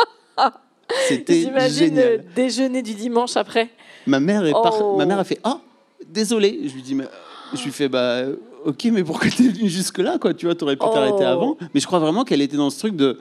[1.07, 2.25] C'était J'imagine le génial.
[2.35, 3.69] déjeuner du dimanche après.
[4.07, 4.97] Ma mère est par- Oh.
[4.97, 5.59] ma mère a fait ah
[6.07, 6.61] désolé.
[6.67, 7.05] Je lui dis mais
[7.53, 8.21] je lui fais bah
[8.65, 10.33] ok mais pourquoi t'es venue jusque là quoi?
[10.33, 11.25] Tu vois t'aurais pu t'arrêter Oh.
[11.25, 11.57] avant.
[11.73, 13.19] Mais je crois vraiment qu'elle était dans ce truc de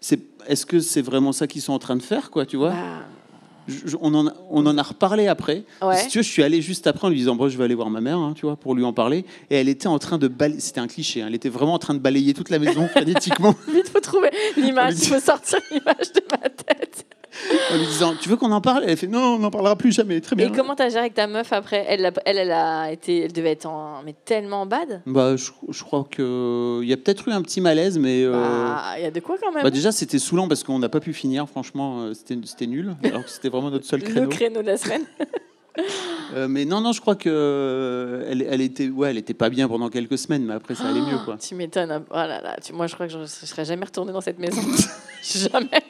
[0.00, 2.70] c'est est-ce que c'est vraiment ça qu'ils sont en train de faire quoi tu vois?
[2.70, 3.06] Bah,
[3.68, 5.64] Je- on, en a, on en a reparlé après.
[5.82, 5.96] Ouais.
[5.98, 7.74] Si tu veux, je suis allé juste après en lui disant bon, je vais aller
[7.74, 9.24] voir ma mère, hein, tu vois, pour lui en parler.
[9.50, 10.60] Et elle était en train de balayer.
[10.60, 11.22] C'était un cliché.
[11.22, 14.30] hein, elle était vraiment en train de balayer toute la maison frénétiquement vite, faut trouver
[14.56, 14.94] l'image.
[15.02, 17.06] Il faut sortir l'image de ma tête.
[17.72, 18.84] En lui disant tu veux qu'on en parle?
[18.86, 20.20] Elle fait non, on n'en parlera plus jamais.
[20.20, 20.48] Très bien.
[20.48, 21.84] Et comment t'as géré avec ta meuf après?
[21.88, 25.02] Elle, a- elle, elle a été, elle devait être en, mais tellement bad?
[25.06, 28.82] Bah, je, je crois que il y a peut-être eu un petit malaise, mais Bah,
[28.98, 29.62] il y a de quoi quand même.
[29.62, 31.48] bah, déjà c'était saoulant parce qu'on n'a pas pu finir.
[31.48, 32.94] Franchement, euh, c'était c'était nul.
[33.04, 34.28] Alors que c'était vraiment notre seul le créneau.
[34.28, 35.02] créneau de la semaine.
[36.34, 39.48] Euh, mais non, non, je crois que euh, elle, elle était, ouais, elle était pas
[39.48, 41.36] bien pendant quelques semaines, mais après ça allait mieux, quoi.
[41.38, 42.04] Tu m'étonnes.
[42.10, 44.38] Oh là là, tu- moi je crois que je ne serais jamais retournée dans cette
[44.38, 44.60] maison.
[45.22, 45.82] jamais.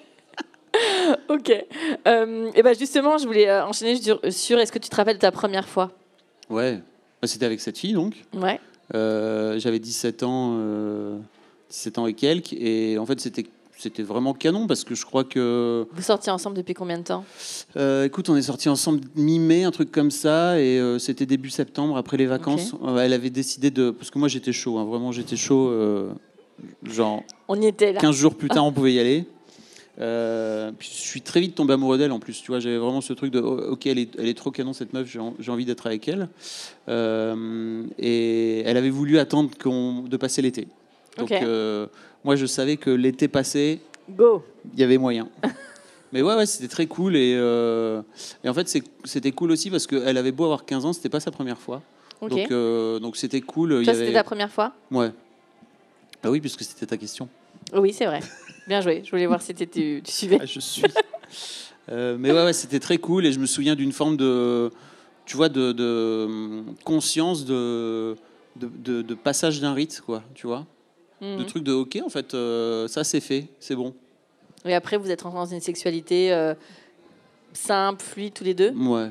[1.28, 1.50] ok.
[1.50, 3.96] et ben justement, je voulais euh, enchaîner
[4.30, 5.90] sur, est-ce que tu te rappelles de ta première fois?
[6.50, 6.80] Ouais.
[7.20, 8.14] Bah, C'était avec cette fille, donc.
[8.34, 8.60] Ouais.
[8.94, 11.18] Euh, J'avais 17 ans, euh,
[11.70, 13.46] 17 ans et quelques, et en fait c'était
[13.78, 15.86] c'était vraiment canon parce que je crois que.
[15.92, 17.24] Vous sortiez ensemble depuis combien de temps?
[17.76, 21.50] Euh, écoute, on est sortis ensemble mi-mai, un truc comme ça, et euh, c'était début
[21.50, 22.74] septembre, après les vacances.
[22.84, 23.90] Euh, elle avait décidé de.
[23.90, 25.68] Parce que moi j'étais chaud, hein, vraiment j'étais chaud.
[25.70, 26.12] euh,
[26.84, 28.00] genre On y était là.
[28.00, 29.24] 15 jours plus tard, on pouvait y aller.
[30.00, 32.40] Euh, puis je suis très vite tombé amoureux d'elle en plus.
[32.40, 34.72] Tu vois, j'avais vraiment ce truc de oh, ok, elle est, elle est trop canon
[34.72, 36.28] cette meuf, j'ai en- j'ai envie d'être avec elle.
[36.88, 39.50] Euh, et elle avait voulu attendre
[40.08, 40.66] de passer l'été.
[41.18, 41.86] Donc euh,
[42.24, 43.80] moi, je savais que l'été passé,
[44.72, 45.28] il y avait moyen.
[46.12, 47.16] Mais ouais, ouais, c'était très cool.
[47.16, 48.68] Et, et en fait,
[49.04, 51.82] c'était cool aussi parce qu'elle avait beau avoir 15 ans, c'était pas sa première fois.
[52.20, 52.50] Donc
[53.00, 53.82] donc c'était cool.
[53.82, 53.94] Toi, avait...
[53.94, 54.72] c'était ta première fois?
[54.90, 55.10] Ouais.
[56.22, 57.28] Bah oui, puisque c'était ta question.
[57.74, 58.20] Oui, c'est vrai.
[58.66, 59.02] Bien joué.
[59.04, 60.38] Je voulais voir si tu suivais.
[60.40, 60.84] Ah, je suis.
[61.88, 64.70] Euh, mais ouais, ouais, c'était très cool et je me souviens d'une forme de,
[65.26, 68.16] tu vois, de, de, hum, conscience de,
[68.56, 70.64] de, de- de passage d'un rite, quoi, tu vois,
[71.20, 71.46] de Mhm.
[71.46, 73.94] truc de ok, en fait, euh, ça c'est fait, c'est bon.
[74.64, 76.54] Et après, vous êtes rentrés dans une sexualité euh,
[77.52, 78.70] simple, fluide, tous les deux?
[78.70, 79.10] Ouais.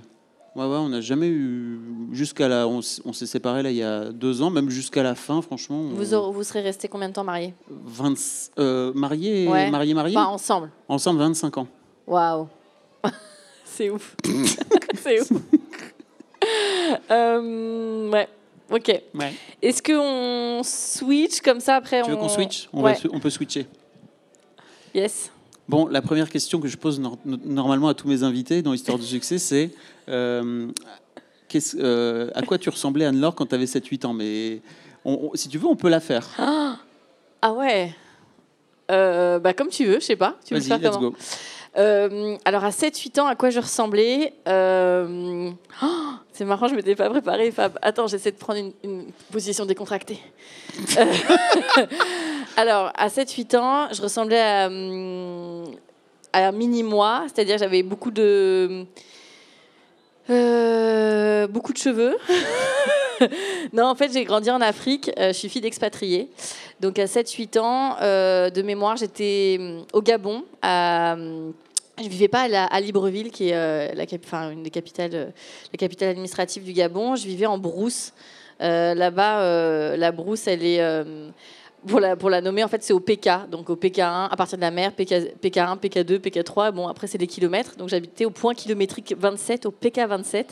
[0.56, 1.80] Ouais, ouais, on n'a jamais eu
[2.12, 5.42] jusqu'à la, on, s'est séparés là il y a deux ans, même jusqu'à la fin,
[5.42, 5.78] franchement.
[5.78, 7.54] on- vous, aurez- vous serez restés combien de temps mariés?
[7.70, 8.16] 20
[8.60, 9.72] euh, mariés, Ouais.
[9.72, 10.70] mariés, mariés, Enfin, ensemble.
[10.90, 11.68] ensemble 25 ans.
[12.06, 12.50] Waouh.
[13.64, 14.16] c'est ouf.
[15.02, 15.32] c'est ouf.
[17.10, 18.28] Euh, ouais.
[18.70, 19.02] Ok.
[19.14, 19.34] Ouais.
[19.62, 22.20] Est-ce qu'on switch comme ça après Tu veux on...
[22.22, 22.68] qu'on switch?
[22.74, 22.94] On, Ouais.
[22.94, 23.68] va, on peut switcher.
[24.94, 25.32] Yes.
[25.72, 28.98] Bon, la première question que je pose nor- normalement à tous mes invités dans Histoire
[28.98, 29.70] de succès, c'est
[30.10, 30.68] euh,
[31.80, 34.12] euh, à quoi tu ressemblais Anne-Laure quand tu avais 7-8 ans?
[34.14, 34.60] Mais
[35.06, 36.28] on- on- si tu veux, on peut la faire.
[37.42, 37.96] Ah ouais.
[38.92, 40.36] Euh, bah comme tu veux, je sais pas.
[40.46, 41.12] Tu veux le faire let's comment?
[41.12, 41.16] go.
[42.44, 45.86] Alors à 7-8 ans, à quoi je ressemblais oh,
[46.34, 47.80] C'est marrant, je m'étais pas préparée, Fab.
[47.82, 50.20] Attends, j'essaie de prendre une, une position décontractée.
[52.58, 55.64] Alors à 7-8 ans, je ressemblais à, hum,
[56.34, 58.86] à un mini-moi, c'est-à-dire j'avais beaucoup de...
[60.30, 62.18] euh, beaucoup de cheveux.
[63.74, 65.12] non, en fait, j'ai grandi en Afrique.
[65.18, 66.30] euh, je suis fille d'expatriés.
[66.80, 70.44] Donc, à 7-8 ans, euh, de mémoire, j'étais hum, au Gabon.
[70.62, 71.54] À, hum,
[72.02, 74.06] je vivais pas à, Libreville, qui est la,
[74.52, 75.34] une des capitales,
[75.72, 77.16] la capitale administrative du Gabon.
[77.16, 78.14] Je vivais en brousse.
[78.60, 81.04] Là-bas, la brousse, elle est.
[81.88, 83.50] pour la, pour la nommer, en fait, c'est au PK.
[83.50, 86.72] Donc au PK1, à partir de la mer, PK, PK1, PK2, PK3.
[86.72, 87.76] Bon, après, c'est des kilomètres.
[87.78, 90.46] Donc j'habitais au point kilométrique 27, au PK27.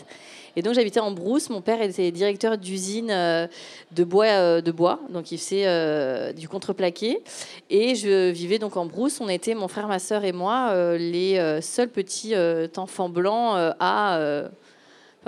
[0.55, 1.49] Et donc j'habitais en brousse.
[1.49, 3.47] Mon père était directeur d'usine euh,
[3.91, 4.99] de bois, euh, de bois.
[5.09, 7.21] Donc il faisait euh, du contreplaqué.
[7.69, 9.21] Et je vivais donc en brousse.
[9.21, 12.33] On était, mon frère, ma sœur et moi, les seuls petits
[12.75, 14.49] enfants blancs à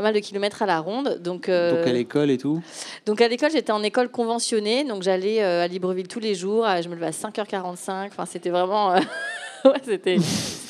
[0.02, 1.20] pas mal de kilomètres à la ronde.
[1.22, 2.62] Donc, euh, Donc à l'école et tout.
[3.06, 6.66] donc à l'école, j'étais en école conventionnée, donc j'allais euh, à Libreville tous les jours,
[6.66, 8.96] euh, je me levais à 5h45, enfin c'était vraiment...
[9.66, 10.18] ouais, c'était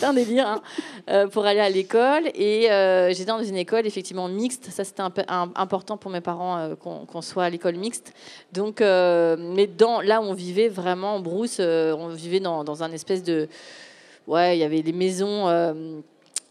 [0.03, 0.61] un délire hein,
[1.09, 2.23] euh, pour aller à l'école.
[2.35, 6.19] Et euh, j'étais dans une école effectivement mixte, ça c'était un peu important pour mes
[6.19, 8.13] parents euh, qu'on soit à l'école mixte.
[8.51, 12.91] Donc, mais dans, là où on vivait vraiment en brousse, on vivait dans, dans un
[12.91, 13.47] espèce de...
[14.27, 15.47] Ouais, il y avait des maisons...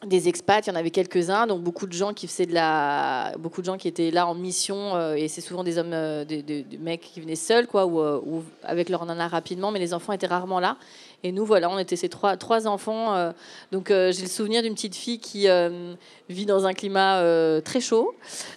[0.07, 3.33] des expats, il y en avait quelques-uns, donc beaucoup de gens qui faisaient de la,
[3.39, 6.25] beaucoup de gens qui étaient là en mission, euh, et c'est souvent des hommes, euh,
[6.25, 9.93] des, mecs qui venaient seuls, quoi, ou, euh, ou avec leur nana rapidement, mais les
[9.93, 10.79] enfants étaient rarement là.
[11.23, 13.33] Et nous, voilà, on était ces trois, enfants.
[13.73, 15.49] donc j'ai le souvenir d'une petite fille qui
[16.31, 17.23] vit dans un climat
[17.63, 18.15] très chaud,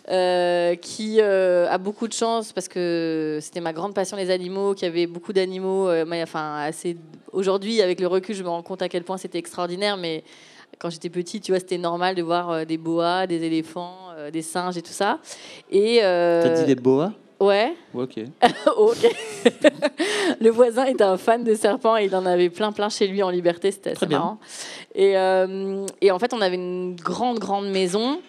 [0.07, 5.07] qui a beaucoup de chance parce que c'était ma grande passion les animaux, qui avait
[5.07, 5.89] beaucoup d'animaux.
[6.23, 6.95] enfin, assez.
[7.33, 10.23] Aujourd'hui, avec le recul, je me rends compte à quel point c'était extraordinaire, mais
[10.83, 14.29] quand j'étais petite, tu vois, c'était normal de voir euh, des boas, des éléphants, euh,
[14.31, 15.19] des singes et tout ça.
[15.71, 17.13] Et euh, T'as dit des boas?
[17.39, 18.19] Ouais, Ok.
[18.77, 18.97] ok.
[20.39, 23.23] le voisin était un fan de serpents et il en avait plein, plein chez lui
[23.23, 23.71] en liberté.
[23.71, 24.19] C'était assez Très bien.
[24.19, 24.39] marrant.
[24.95, 28.19] Et, euh, et en fait, on avait une grande, grande maison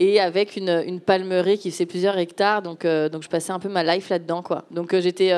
[0.00, 2.62] et avec une, une palmeraie qui faisait plusieurs hectares.
[2.62, 4.64] Donc, euh, donc je passais un peu ma life là-dedans, quoi.
[4.70, 5.32] Donc euh, j'étais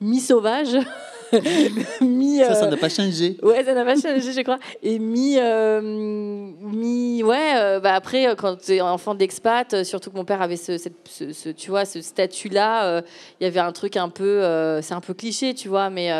[0.00, 0.76] mi-sauvage,
[2.00, 2.38] mi.
[2.38, 3.36] Ça, ça euh, n'a pas changé.
[3.42, 4.58] Ouais, ça n'a pas changé, je crois.
[4.82, 7.52] Et mi, euh, mi, ouais.
[7.56, 10.94] euh, bah après, quand tu es enfant d'expat, surtout que mon père avait ce, cette-
[11.08, 13.02] ce- ce- tu vois, ce statut-là,
[13.40, 14.42] il y avait un truc un peu,
[14.82, 16.10] c'est un peu cliché, tu vois, mais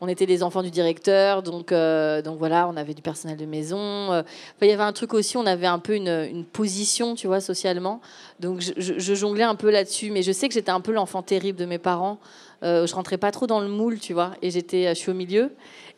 [0.00, 3.46] on était les enfants du directeur, donc, euh, donc voilà, on avait du personnel de
[3.46, 4.08] maison.
[4.10, 4.22] Enfin,
[4.62, 7.40] il y avait un truc aussi, on avait un peu une, une position, tu vois,
[7.40, 8.00] socialement.
[8.40, 11.58] Donc je jonglais un peu là-dessus, mais je sais que j'étais un peu l'enfant terrible
[11.58, 12.18] de mes parents.
[12.62, 14.32] Euh, je rentrais pas trop dans le moule, tu vois.
[14.42, 15.50] Et j'étais, je suis au milieu.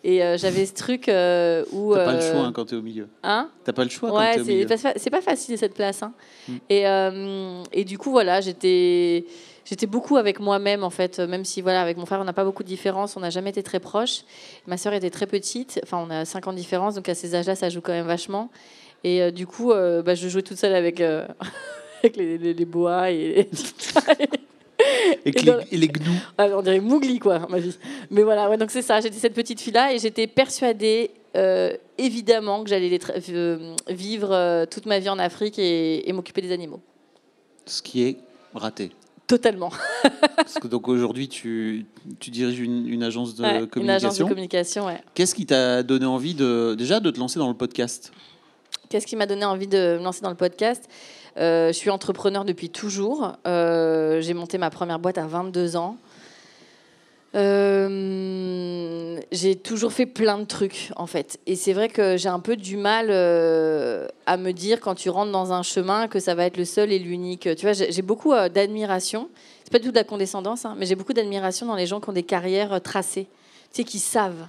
[0.03, 1.95] Et euh, j'avais ce truc euh, où.
[1.95, 3.09] T'as pas le euh, choix hein, quand t'es au milieu.
[3.23, 4.67] Hein T'as pas le choix quand Ouais, t'es au c'est milieu.
[4.97, 6.03] c'est pas facile cette place.
[6.03, 6.13] hein.
[6.49, 6.53] Mm.
[6.71, 9.25] Et, euh, et du coup, voilà, j'étais.
[9.67, 12.45] J'étais beaucoup avec moi-même en fait, même si voilà avec mon frère on n'a pas
[12.45, 14.23] beaucoup de différence, on n'a jamais été très proches.
[14.67, 17.37] Ma sœur était très petite, enfin on a 5 ans de différence, donc à ces
[17.37, 18.51] âges-là ça joue quand même vachement.
[19.05, 21.25] Et euh, du coup, euh, bah, je jouais toute seule avec, euh,
[22.03, 23.41] avec les, les, les boas et,
[24.19, 24.29] Et,
[25.25, 26.21] que et dans- les, et les gnous.
[26.39, 27.77] ah, on dirait Mougli, quoi, ma vie.
[28.11, 29.01] Mais voilà, ouais, donc c'est ça.
[29.01, 32.99] J'étais cette petite fille-là et j'étais persuadée, euh, évidemment, que j'allais
[33.31, 36.81] euh, vivre euh, toute ma vie en Afrique et, et m'occuper des animaux.
[37.67, 38.17] Ce qui est
[38.55, 38.91] raté.
[39.27, 39.71] Totalement.
[40.37, 41.87] Parce que donc aujourd'hui, tu,
[42.19, 44.29] tu diriges une, une agence de Ouais, une agence de communication.
[44.29, 45.01] communication, ouais.
[45.15, 48.13] Qu'est-ce qui t'a donné envie de déjà de te lancer dans le podcast?
[48.89, 50.89] Qu'est-ce qui m'a donné envie de me lancer dans le podcast?
[51.37, 53.33] Euh, Je suis entrepreneur depuis toujours.
[53.47, 55.97] Euh, J'ai monté ma première boîte à 22 ans.
[57.37, 61.39] Euh, j'ai toujours fait plein de trucs en fait.
[61.47, 63.11] Et c'est vrai que j'ai un peu du mal
[64.31, 66.93] à me dire quand tu rentres dans un chemin que ça va être le seul
[66.93, 67.49] et l'unique.
[67.57, 69.29] Tu vois j'ai beaucoup euh, d'admiration.
[69.65, 72.01] C'est pas du tout de la condescendance hein, mais j'ai beaucoup d'admiration dans les gens
[72.01, 73.29] qui ont des carrières tracées.
[73.73, 74.47] Tu qui savent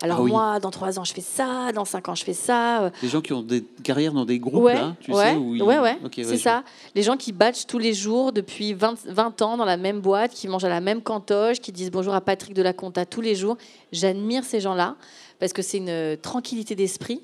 [0.00, 0.30] alors Ah oui.
[0.30, 3.08] moi dans trois ans je fais ça dans cinq ans je fais ça euh, Les
[3.08, 5.62] gens qui ont des carrières dans des groupes ouais, là, tu ouais, sais où ils-
[5.62, 6.62] ouais, ouais, c'est ça.
[6.94, 10.32] Les gens qui batchent tous les jours depuis 20, 20 ans dans la même boîte,
[10.32, 13.20] qui mangent à la même cantoche, qui disent bonjour à Patrick de la Conta tous
[13.20, 13.56] les jours.
[13.92, 14.94] J'admire ces gens-là
[15.40, 17.20] parce que c'est une euh, tranquillité d'esprit.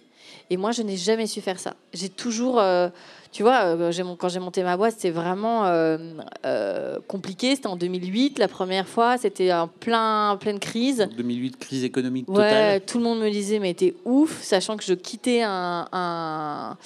[0.51, 1.75] Et moi, je n'ai jamais su faire ça.
[1.93, 2.89] J'ai toujours, euh,
[3.33, 5.97] tu vois, euh, quand j'ai monté ma boîte, c'était vraiment euh,
[6.45, 7.57] euh, compliqué.
[7.57, 9.17] C'était en 2008, la première fois.
[9.17, 11.09] C'était en plein, pleine crise.
[11.17, 12.81] 2008 crise économique Ouais, totale.
[12.85, 16.77] tout le monde me disait, mais t'es ouf, sachant que je quittais un, un-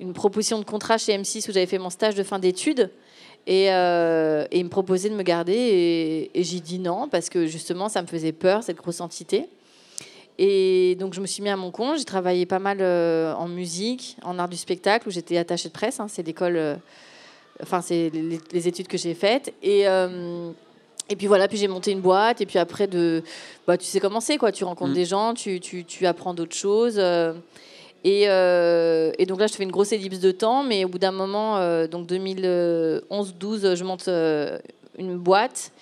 [0.00, 2.90] une proposition de contrat chez M6 où j'avais fait mon stage de fin d'études.
[3.46, 5.52] Et, euh, et ils me proposaient de me garder.
[5.54, 9.46] Et, et j'ai dit non, parce que justement, ça me faisait peur, cette grosse entité.
[10.38, 11.98] Et donc, je me suis mis à mon compte.
[11.98, 15.74] J'ai travaillé pas mal euh, en musique, en art du spectacle, où j'étais attachée de
[15.74, 16.00] presse.
[16.00, 16.06] hein.
[16.08, 16.74] c'est l'école, euh,
[17.62, 19.52] enfin, c'est les, les études que j'ai faites.
[19.62, 19.86] Et.
[19.88, 20.50] euh,
[21.10, 23.22] et puis voilà, puis j'ai monté une boîte, et puis après, de,
[23.66, 24.52] bah, tu sais comment c'est, quoi.
[24.52, 24.94] Tu rencontres Mm.
[24.94, 26.94] des gens, tu, tu, tu apprends d'autres choses.
[26.96, 27.34] euh,
[28.04, 30.98] et, euh, et donc là, je fais une grosse ellipse de temps, mais au bout
[30.98, 34.58] d'un moment, euh, donc 2011-12, je monte euh,
[34.98, 35.72] une boîte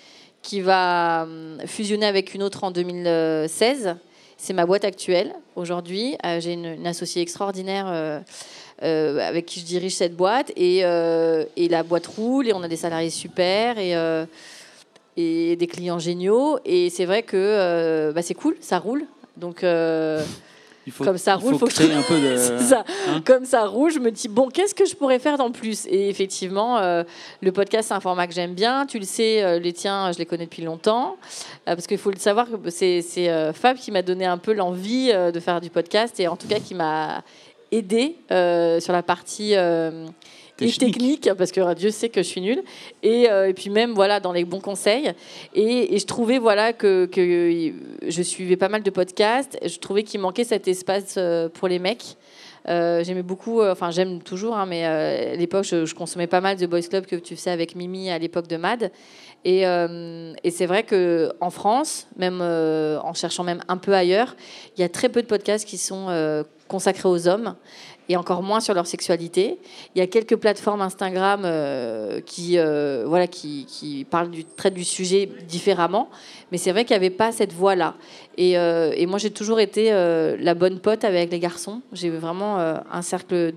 [0.42, 1.28] qui va
[1.66, 3.94] fusionner avec une autre en 2016.
[4.42, 6.16] C'est ma boîte actuelle aujourd'hui.
[6.26, 8.18] Euh, J'ai une, associée extraordinaire euh,
[8.82, 10.50] euh, avec qui je dirige cette boîte.
[10.56, 13.94] Et, et la boîte roule et on a des salariés super et,
[15.16, 16.58] et des clients géniaux.
[16.64, 19.04] Et c'est vrai que bah, c'est cool, ça roule.
[19.36, 19.64] Donc,
[20.86, 22.36] Il faut, Comme ça il roule, faut que un peu de.
[22.36, 22.84] c'est ça.
[23.08, 25.86] hein Comme ça roule, je me dis, bon, qu'est-ce que je pourrais faire en plus?
[25.86, 27.04] Et effectivement, euh,
[27.40, 28.86] le podcast, c'est un format que j'aime bien.
[28.86, 31.16] Tu le sais, euh, les tiens, je les connais depuis longtemps.
[31.68, 35.12] Euh, parce qu'il faut le savoir, que c'est Fab qui m'a donné un peu l'envie
[35.12, 37.22] de faire du podcast et en tout cas qui m'a
[37.70, 39.54] aidé sur la partie
[40.70, 40.94] Technique.
[40.94, 42.62] technique, parce que Dieu sait que je suis nulle.
[43.02, 45.12] Et, euh, et puis même, voilà, dans les bons conseils.
[45.54, 47.72] Et, et je trouvais, voilà, que, que
[48.06, 49.58] je suivais pas mal de podcasts.
[49.64, 52.16] Je trouvais qu'il manquait cet espace euh, pour les mecs.
[52.68, 56.28] Euh, J'aimais beaucoup, euh, enfin j'aime toujours, hein, mais euh, à l'époque je, je consommais
[56.28, 58.92] pas mal de Boys Club que tu faisais avec Mimi à l'époque de Mad.
[59.44, 64.36] Et, et c'est vrai que en France, même en cherchant même un peu ailleurs,
[64.76, 67.56] il y a très peu de podcasts qui sont consacrés aux hommes
[68.08, 69.58] et encore moins sur leur sexualité.
[69.94, 74.84] Il y a quelques plateformes Instagram euh, qui, euh, voilà, qui, parlent du, traitent du
[74.84, 76.08] sujet différemment,
[76.50, 77.94] mais c'est vrai qu'il n'y avait pas cette voix-là.
[78.36, 81.82] Et, euh, moi, j'ai toujours été la bonne pote avec les garçons.
[81.92, 83.52] J'ai vraiment un cercle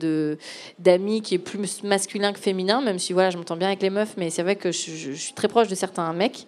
[0.80, 3.90] d'amis qui est plus masculin que féminin, même si voilà, je m'entends bien avec les
[3.90, 6.46] meufs, mais c'est vrai que je, suis très proche de certains mecs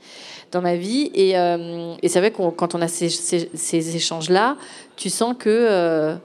[0.52, 1.10] dans ma vie.
[1.14, 1.32] Et,
[2.10, 4.58] c'est vrai que quand on a ces, échanges-là,
[4.98, 6.18] tu sens que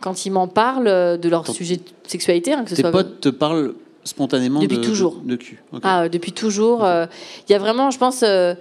[0.00, 2.82] quand ils m'en parlent euh, de leur Ton- sujet de sexualité, hein, que ce Tes
[2.82, 5.16] soit potes te parlent spontanément Depuis de, toujours.
[5.16, 5.62] de, de cul.
[5.82, 6.84] Ah, euh, depuis toujours.
[6.84, 7.06] euh,
[7.48, 8.54] Il y a vraiment, je pense, euh,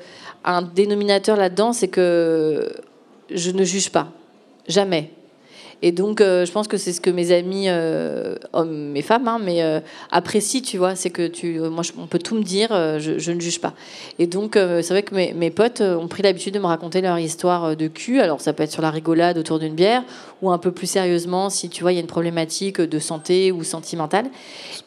[0.43, 2.69] un dénominateur là-dedans, c'est que
[3.33, 4.09] je ne juge pas.
[4.67, 5.11] Jamais.
[5.83, 9.27] Et donc, euh, je pense que c'est ce que mes amis, euh, hommes et femmes,
[9.27, 9.79] hein, mais euh,
[10.11, 10.95] apprécient, tu vois.
[10.95, 13.61] C'est que tu, euh, moi, je- on peut tout me dire, je, je ne juge
[13.61, 13.73] pas.
[14.17, 17.19] Et donc, c'est vrai que mes, mes potes ont pris l'habitude de me raconter leur
[17.19, 18.19] histoire de cul.
[18.21, 20.03] Alors, ça peut être sur la rigolade autour d'une bière,
[20.41, 23.51] ou un peu plus sérieusement, si tu vois, il y a une problématique de santé
[23.51, 24.25] ou sentimentale.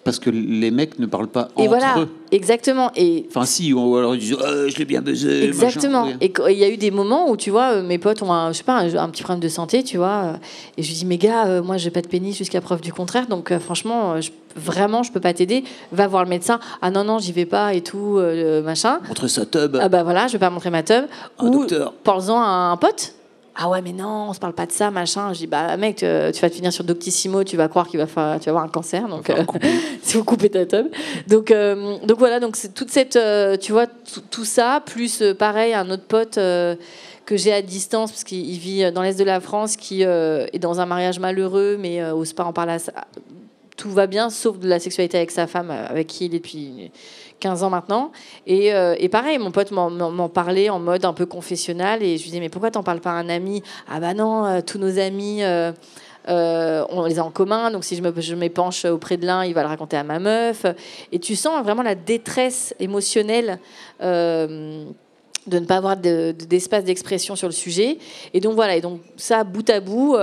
[0.05, 1.98] Parce que les mecs ne parlent pas Et entre voilà.
[2.00, 2.09] eux.
[2.33, 2.90] Exactement.
[2.97, 5.45] Et Enfin, si, ou alors ils disent Ah, je l'ai bien baisé.
[5.45, 6.05] Exactement.
[6.07, 6.16] machin.
[6.21, 8.53] Et il y a eu des moments où, tu vois, euh, mes potes ont un,
[8.53, 10.23] je sais pas, un, un petit problème de santé, tu vois.
[10.25, 10.33] euh,
[10.77, 12.93] Et je lui dis, mais gars, euh, moi, j'ai pas de pénis jusqu'à preuve du
[12.93, 13.27] contraire.
[13.27, 15.64] Donc, euh, franchement, euh, je- vraiment, je peux pas t'aider.
[15.93, 16.61] Va voir le médecin.
[16.83, 19.01] Ah non, non, j'y vais pas et tout, euh, machin.
[19.09, 19.77] Montrer sa tub.
[19.81, 21.07] Ah bah voilà, je vais pas montrer ma teub.
[21.38, 21.93] Un Ou docteur.
[22.05, 23.14] parle-en à un pote.
[23.62, 25.35] Ah ouais, mais non, on se parle pas de ça, machin.
[25.35, 28.01] Je dis, bah mec, tu, tu vas te finir sur Doctissimo, tu vas croire qu'il
[28.01, 29.07] va faire, tu vas avoir un cancer.
[29.07, 29.44] Donc, euh,
[30.03, 30.87] si vous coupez ta tub.
[31.29, 33.87] Donc, euh, donc voilà, donc c'est toute cette, euh, tu vois,
[34.31, 36.75] tout, ça, plus euh, pareil, un autre pote euh,
[37.27, 40.46] que j'ai à distance, parce qu'il il vit dans l'Est de la France, qui euh,
[40.55, 43.05] est dans un mariage malheureux, mais euh, ose pas en parler à
[43.77, 46.38] Tout va bien, sauf de la sexualité avec sa femme, euh, avec qui il est
[46.38, 46.90] depuis
[47.40, 48.12] 15 ans maintenant.
[48.46, 52.22] Et, euh, et pareil, mon pote m'en- parlait en mode un peu confessionnal, et je
[52.22, 53.62] lui disais, mais pourquoi t'en parles pas à un ami?
[53.88, 55.42] Ah bah non, euh, tous nos amis...
[55.42, 55.72] euh,
[56.29, 59.55] on les a en commun, donc si je me- je m'épanche auprès de l'un, il
[59.55, 60.64] va le raconter à ma meuf.
[61.11, 63.59] Et tu sens vraiment la détresse émotionnelle
[64.00, 67.98] de ne pas avoir de- de- d'espace d'expression sur le sujet.
[68.35, 70.14] Et donc voilà, et donc ça, bout à bout,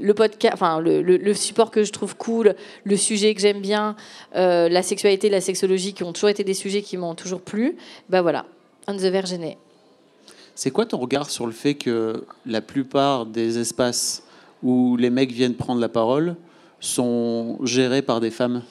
[0.00, 2.54] le podcast, enfin le, le- support que je trouve cool,
[2.84, 3.96] le sujet que j'aime bien,
[4.36, 7.76] euh, la sexualité, la sexologie, qui ont toujours été des sujets qui m'ont toujours plu,
[8.08, 8.44] bah voilà,
[8.86, 9.56] On the né.
[10.54, 14.22] C'est quoi ton regard sur le fait que la plupart des espaces
[14.62, 16.36] où les mecs viennent prendre la parole
[16.80, 18.62] sont gérés par des femmes?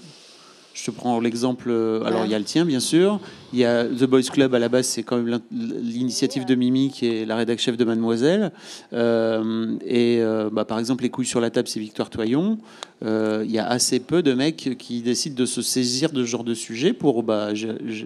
[0.74, 2.28] Je te prends l'exemple, euh, alors Ouais.
[2.28, 3.20] il y a le tien bien sûr,
[3.54, 6.56] il y a The Boys Club à la base, c'est quand même l'in- l'initiative de
[6.56, 8.52] Mimi qui est la rédac chef de Mademoiselle.
[8.92, 12.58] Euh, et euh, bah, par exemple, Les couilles sur la table, c'est Victoire Toyon.
[13.06, 16.30] Euh, Il y a assez peu de mecs qui décident de se saisir de ce
[16.30, 18.06] genre de sujet pour, bah, je, je,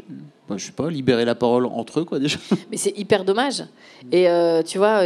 [0.49, 2.38] bah, je sais pas, libérer la parole entre eux quoi déjà.
[2.71, 3.63] Mais c'est hyper dommage.
[4.12, 4.27] Et
[4.65, 5.03] tu vois,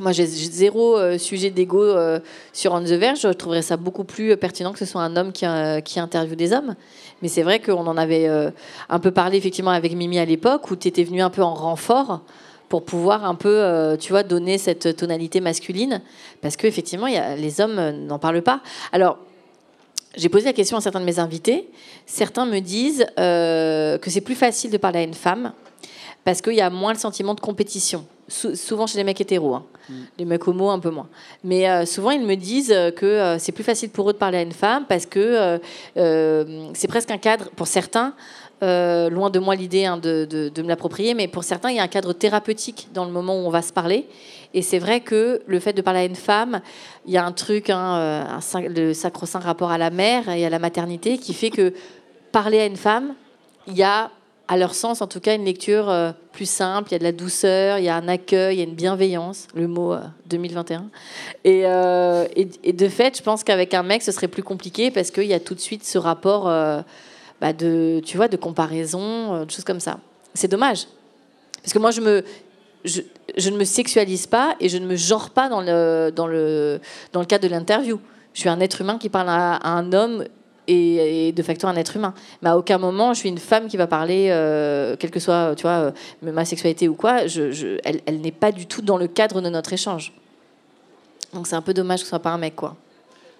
[0.00, 2.20] moi j'ai zéro euh, sujet d'ego euh,
[2.52, 3.20] sur On the Verge.
[3.20, 6.52] Je trouverais ça beaucoup plus euh, pertinent que ce soit un homme qui, interviewe des
[6.52, 6.74] hommes.
[7.22, 8.28] Mais c'est vrai qu'on en avait
[8.90, 11.54] un peu parlé effectivement avec Mimi à l'époque, où tu étais venu un peu en
[11.54, 12.20] renfort
[12.68, 16.02] pour pouvoir un peu, tu vois, donner cette tonalité masculine.
[16.42, 18.60] Parce qu'effectivement, les hommes n'en parlent pas.
[18.92, 19.16] Alors,
[20.14, 21.70] j'ai posé la question à certains de mes invités.
[22.04, 25.54] Certains me disent que c'est plus facile de parler à une femme
[26.22, 28.04] parce qu'il y a moins le sentiment de compétition.
[28.28, 29.64] Sou- souvent chez les mecs hétéros, hein.
[30.18, 31.08] Les mecs homo un peu moins.
[31.44, 34.18] Mais euh, souvent ils me disent euh, que euh, c'est plus facile pour eux de
[34.18, 35.58] parler à une femme parce que
[36.74, 38.14] c'est presque un cadre pour certains.
[38.60, 41.78] loin de moi l'idée hein, de, de- de me l'approprier, mais pour certains, il y
[41.80, 44.06] a un cadre thérapeutique dans le moment où on va se parler.
[44.54, 46.60] Et c'est vrai que le fait de parler à une femme,
[47.06, 47.76] il y a un truc, hein,
[48.54, 51.74] un le sacro-saint rapport à la mère et à la maternité, qui fait que
[52.32, 53.14] parler à une femme,
[53.66, 54.10] il y a,
[54.48, 57.04] à leur sens en tout cas, une lecture euh, plus simple, il y a de
[57.04, 60.00] la douceur, il y a un accueil, il y a une bienveillance, le mot euh,
[60.26, 60.88] 2021.
[61.44, 65.10] Et, euh, et, de fait, je pense qu'avec un mec, ce serait plus compliqué parce
[65.10, 66.82] qu'il y a tout de suite ce rapport euh,
[67.40, 69.98] bah, de, tu vois, de comparaison, euh, de choses comme ça.
[70.34, 70.86] C'est dommage.
[71.62, 72.24] Parce que moi, je me...
[72.84, 76.80] Je, ne me sexualise pas et je ne me genre pas dans le, dans le,
[77.12, 77.98] dans le cadre de l'interview.
[78.32, 80.24] Je suis un être humain qui parle à un homme
[80.68, 82.14] et, et de facto un être humain.
[82.42, 85.54] Mais à aucun moment, je suis une femme qui va parler, euh, quelle que soit,
[85.56, 85.90] tu vois, euh,
[86.22, 89.40] ma sexualité ou quoi, je, je- elle, elle n'est pas du tout dans le cadre
[89.40, 90.12] de notre échange.
[91.34, 92.76] Donc c'est un peu dommage que ce soit pas un mec, quoi.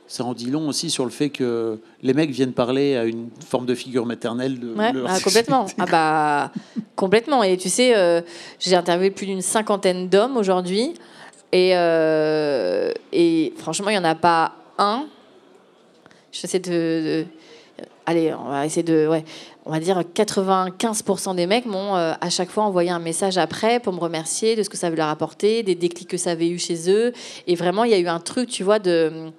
[0.08, 3.28] Ça en dit long aussi sur le fait que les mecs viennent parler à une
[3.44, 5.66] forme de figure maternelle de Ouais, leur ah, complètement.
[5.78, 6.52] Ah bah
[6.94, 7.42] complètement.
[7.42, 8.20] Et tu sais, euh,
[8.60, 10.94] j'ai interviewé plus d'une cinquantaine d'hommes aujourd'hui,
[11.50, 15.06] et euh, et franchement, il y en a pas un.
[16.40, 17.26] J'essaie de, de-
[18.04, 19.24] allez, on va essayer de, ouais,
[19.64, 23.80] on va dire 95% des mecs m'ont euh, à chaque fois envoyé un message après
[23.80, 26.48] pour me remercier de ce que ça veut leur apporter, des déclics que ça avait
[26.48, 27.12] eu chez eux,
[27.46, 29.30] et vraiment, il y a eu un truc, tu vois, de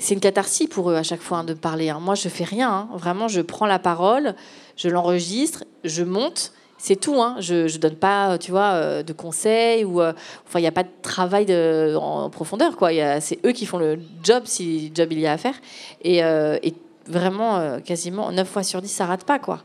[0.00, 1.88] c'est une catharsis pour eux à chaque fois hein, de parler.
[1.88, 1.98] hein.
[2.00, 2.70] Moi, je fais rien.
[2.70, 2.88] hein.
[2.96, 4.36] Vraiment, je prends la parole,
[4.76, 6.52] je l'enregistre, je monte.
[6.78, 7.20] C'est tout.
[7.20, 7.36] Hein.
[7.40, 10.00] Je ne donne pas, tu vois, euh, de conseils ou.
[10.00, 10.12] euh,
[10.46, 12.90] enfin, il n'y a pas de travail de, en profondeur, quoi.
[13.20, 15.54] C'est eux qui font le job si job il y a à faire.
[16.02, 16.74] Et, euh, et
[17.06, 19.62] vraiment, euh, quasiment 9 fois sur 10, ça rate pas, quoi.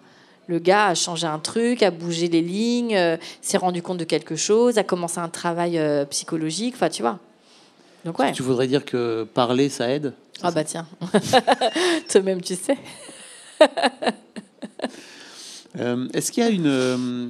[0.47, 2.99] Le gars a changé un truc, a bougé les lignes,
[3.41, 6.73] s'est rendu compte de quelque chose, a commencé un travail psychologique.
[6.75, 7.19] Enfin, tu vois.
[8.03, 8.33] Donc ouais.
[8.33, 10.11] Tu voudrais dire que parler, ça aide?
[10.41, 10.85] Ah bah tiens,
[12.09, 12.77] toi-même tu sais.
[15.79, 17.27] Euh, Est-ce qu'il y a une, euh,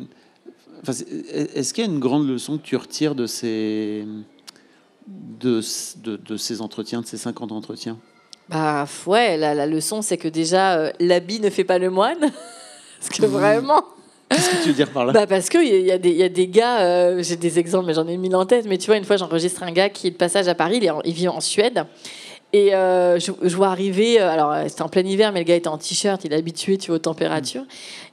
[0.82, 0.94] enfin,
[1.32, 4.06] est-ce qu'il y a une grande leçon que tu retires de ces,
[5.08, 5.62] de,
[6.04, 7.98] de, de ces entretiens, de ces 50 entretiens?
[8.50, 12.20] Bah ouais, la, la leçon c'est que déjà euh, l'habit ne fait pas le moine.
[13.00, 13.84] Parce que vraiment.
[14.30, 15.14] Qu'est-ce que tu veux dire par là?
[15.14, 17.60] Bah parce qu'il y, a- y, a des- y a des gars, euh, j'ai des
[17.60, 19.90] exemples mais j'en ai mille en tête, mais tu vois une fois j'enregistre un gars
[19.90, 21.86] qui est de passage à Paris, il, est en- il vit en Suède.
[22.56, 25.56] Et euh, je, vois arriver, euh, alors euh, c'était en plein hiver, mais le gars
[25.56, 27.64] était en t-shirt, il est habitué aux températures.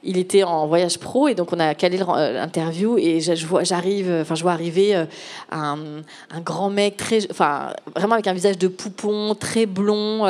[0.03, 4.43] Il était en voyage pro et donc on a calé l'interview et j'arrive, enfin je
[4.43, 5.05] vois arriver
[5.53, 5.77] un,
[6.43, 10.25] grand mec très, enfin vraiment avec un visage de poupon, très blond,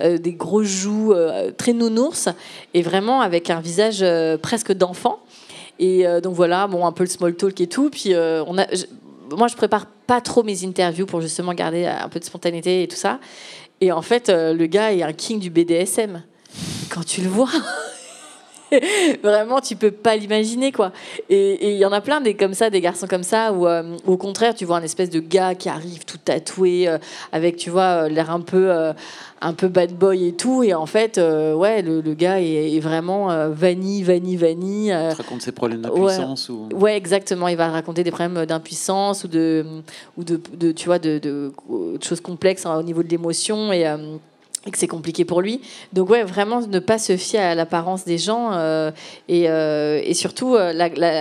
[0.00, 1.14] des gros joues,
[1.58, 2.30] très nounours
[2.72, 4.02] et vraiment avec un visage
[4.40, 5.18] presque d'enfant.
[5.78, 7.90] Et donc voilà, bon un peu le small talk et tout.
[7.90, 8.64] Puis on a,
[9.30, 12.88] moi je prépare pas trop mes interviews pour justement garder un peu de spontanéité et
[12.88, 13.20] tout ça.
[13.80, 16.22] Et en fait, euh, le gars est un king du BDSM.
[16.90, 17.50] Quand tu le vois,
[19.22, 20.92] vraiment, tu peux pas l'imaginer, quoi.
[21.28, 23.96] Et il y en a plein des comme ça, des garçons comme ça, où euh,
[24.06, 26.98] au contraire, tu vois un espèce de gars qui arrive tout tatoué, euh,
[27.32, 28.92] avec, tu vois, euh, l'air un peu, euh,
[29.40, 30.62] un peu bad boy et tout.
[30.62, 34.94] Et en fait, ouais, le, le gars est, est vraiment vanille, vanille, vanille.
[35.10, 35.90] Tu racontes ses problèmes Ouais.
[35.90, 36.68] d'impuissance ou...
[36.72, 37.48] Ouais, exactement.
[37.48, 39.64] Il va raconter des problèmes d'impuissance ou de,
[40.16, 43.72] ou de, de- tu vois, de, de- de choses complexes hein, au niveau de l'émotion
[43.72, 43.84] et,
[44.66, 45.60] et que c'est compliqué pour lui.
[45.92, 48.90] Donc ouais, vraiment ne pas se fier à l'apparence des gens euh,
[49.28, 50.72] et, euh, et surtout, euh,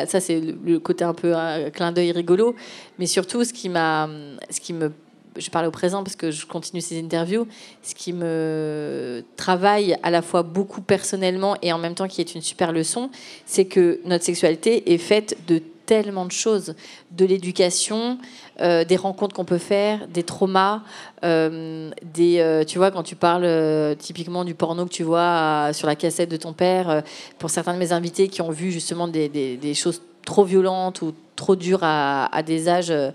[0.08, 2.56] ça c'est le, le côté un peu un clin d'œil rigolo,
[3.00, 4.10] mais surtout ce qui m'a,
[4.50, 4.92] ce qui me
[5.36, 7.48] je parle au présent parce que je continue ces interviews.
[7.82, 12.36] Ce qui me travaille à la fois beaucoup personnellement et en même temps qui est
[12.36, 13.10] une super leçon,
[13.48, 16.76] c'est que notre sexualité est faite de tellement de choses,
[17.12, 18.18] de l'éducation,
[18.62, 20.82] euh, des rencontres qu'on peut faire, des traumas,
[21.24, 25.88] euh, des, euh, tu vois, quand tu parles typiquement du porno que tu vois sur
[25.88, 27.04] la cassette de ton père,
[27.40, 31.14] pour certains de mes invités qui ont vu justement des- des choses trop violentes ou
[31.36, 33.10] trop dures à, des âges euh,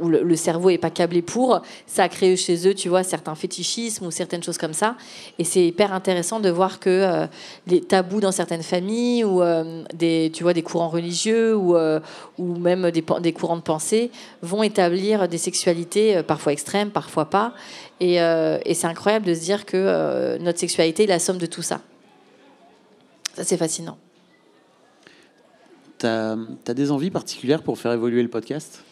[0.00, 3.34] où le, cerveau est pas câblé pour, ça a créé chez eux, tu vois, certains
[3.34, 4.96] fétichismes ou certaines choses comme ça.
[5.38, 7.26] Et c'est hyper intéressant de voir que euh,
[7.66, 11.76] les tabous dans certaines familles ou euh, des, tu vois, des courants religieux ou,
[12.38, 14.10] ou même des, courants de pensée
[14.42, 17.54] vont établir des sexualités parfois extrêmes, parfois pas.
[18.00, 21.62] Et, et c'est incroyable de se dire que notre sexualité est la somme de tout
[21.62, 21.80] ça.
[23.34, 23.96] Ça, c'est fascinant.
[26.00, 26.34] T'as
[26.66, 28.82] as des envies particulières pour faire évoluer le podcast?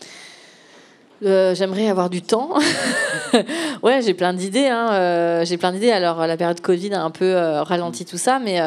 [1.24, 2.50] Euh, J'aimerais avoir du temps.
[3.82, 4.66] ouais, j'ai plein d'idées.
[4.66, 5.90] hein, euh, j'ai plein d'idées.
[5.90, 8.60] Alors, la période Covid a un peu euh, ralenti tout ça, mais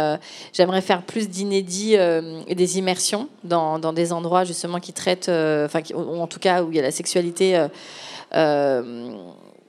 [0.54, 6.28] j'aimerais faire plus d'inédits et des immersions dans, des endroits justement qui traitent, enfin, en
[6.28, 7.68] tout cas où il y a la sexualité.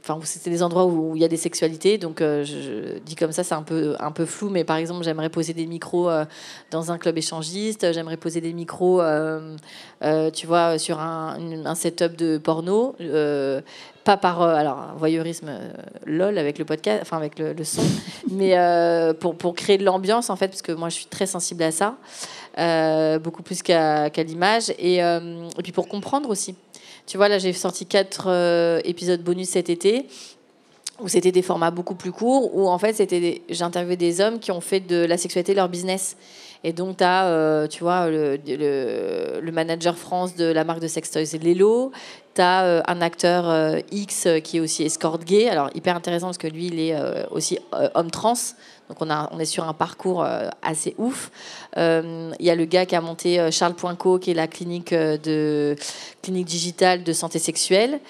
[0.04, 3.14] Enfin, c'était des endroits où il y a des sexualités, donc euh, je, je dis
[3.14, 6.10] comme ça, c'est un peu, un peu flou, mais par exemple, j'aimerais poser des micros
[6.10, 6.24] euh,
[6.72, 9.56] dans un club échangiste, j'aimerais poser des micros, euh,
[10.02, 12.96] euh, tu vois, sur un, un setup de porno,
[14.02, 15.52] pas par alors voyeurisme
[16.04, 17.82] lol avec le podcast, enfin avec le, le son,
[18.32, 18.56] mais
[19.20, 21.70] pour, pour créer de l'ambiance en fait, parce que moi je suis très sensible à
[21.70, 21.96] ça,
[23.20, 26.56] beaucoup plus qu'à l'image, et, et puis pour comprendre aussi.
[27.06, 30.06] Tu vois, là j'ai sorti quatre euh, épisodes bonus cet été
[31.00, 34.52] où c'était des formats beaucoup plus courts, où en fait c'était interviewé des hommes qui
[34.52, 36.16] ont fait de la sexualité leur business.
[36.64, 41.36] Et donc, tu as, tu vois, le, le, manager France de la marque de sextoys
[41.42, 41.90] Lelo.
[42.34, 45.48] Tu as un acteur euh, X euh, qui est aussi escort gay.
[45.48, 48.34] Alors, hyper intéressant parce que lui, il est euh, aussi euh, homme trans.
[48.88, 51.30] Donc, on, a, on est sur un parcours euh, assez ouf.
[51.76, 54.46] Euh, Il y a le gars qui a monté euh, Charles Poinco, qui est la
[54.46, 55.76] clinique, de,
[56.20, 58.00] clinique digitale de santé sexuelle,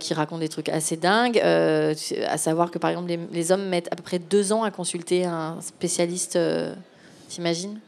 [0.00, 1.38] qui raconte des trucs assez dingues.
[1.38, 4.70] À savoir que, par exemple, les, les hommes mettent à peu près deux ans à
[4.70, 6.38] consulter un spécialiste.
[7.28, 7.78] T'imagines?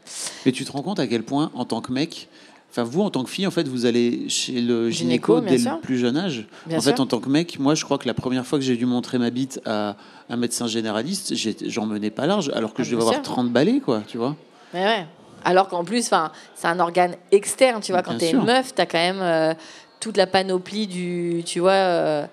[0.45, 2.27] Mais tu te rends compte à quel point, en tant que mec,
[2.71, 5.73] enfin vous, en tant que fille, en fait, vous allez chez le gynéco, dès sûr.
[5.75, 6.47] le plus jeune âge.
[6.65, 6.91] Bien en sûr.
[6.95, 8.85] fait, en tant que mec, moi, je crois que la première fois que j'ai dû
[8.85, 9.95] montrer ma bite à
[10.29, 11.33] un médecin généraliste,
[11.67, 13.23] j'en menais pas large, alors que Ah, je devais avoir sûr.
[13.23, 14.35] 30 balais, quoi, tu vois.
[14.73, 15.05] Mais ouais.
[15.43, 16.09] Alors qu'en plus,
[16.55, 18.03] c'est un organe externe, tu vois.
[18.03, 18.39] Quand Bien t'es sûr.
[18.39, 19.53] une meuf, t'as quand même euh,
[19.99, 22.25] toute la panoplie du, tu vois, euh,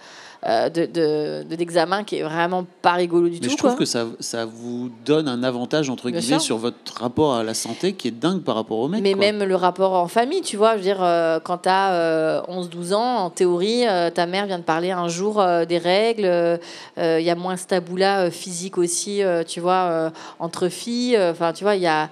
[0.49, 3.51] euh, de, de, qui est vraiment pas rigolo du Mais tout.
[3.51, 3.79] je trouve quoi.
[3.81, 6.47] que ça, ça vous donne un avantage, entre Bien guillemets, sûr.
[6.47, 9.03] sur votre rapport à la santé qui est dingue par rapport aux mecs.
[9.03, 9.21] Mais quoi.
[9.21, 12.95] même le rapport en famille, tu vois, je veux dire, euh, quand tu as 11-12
[12.95, 16.59] ans, en théorie, euh, ta mère vient de parler un jour euh, des règles,
[16.97, 21.19] il y a moins ce tabou-là euh, physique aussi, euh, tu vois, euh, entre filles.
[21.21, 22.09] Enfin, tu vois, il y a.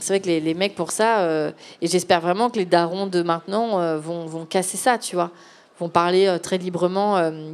[0.00, 3.06] C'est vrai que les, les mecs, pour ça, euh, et j'espère vraiment que les darons
[3.06, 5.30] de maintenant euh, vont, vont casser ça, tu vois,
[5.78, 7.16] vont parler euh, très librement.
[7.16, 7.52] euh,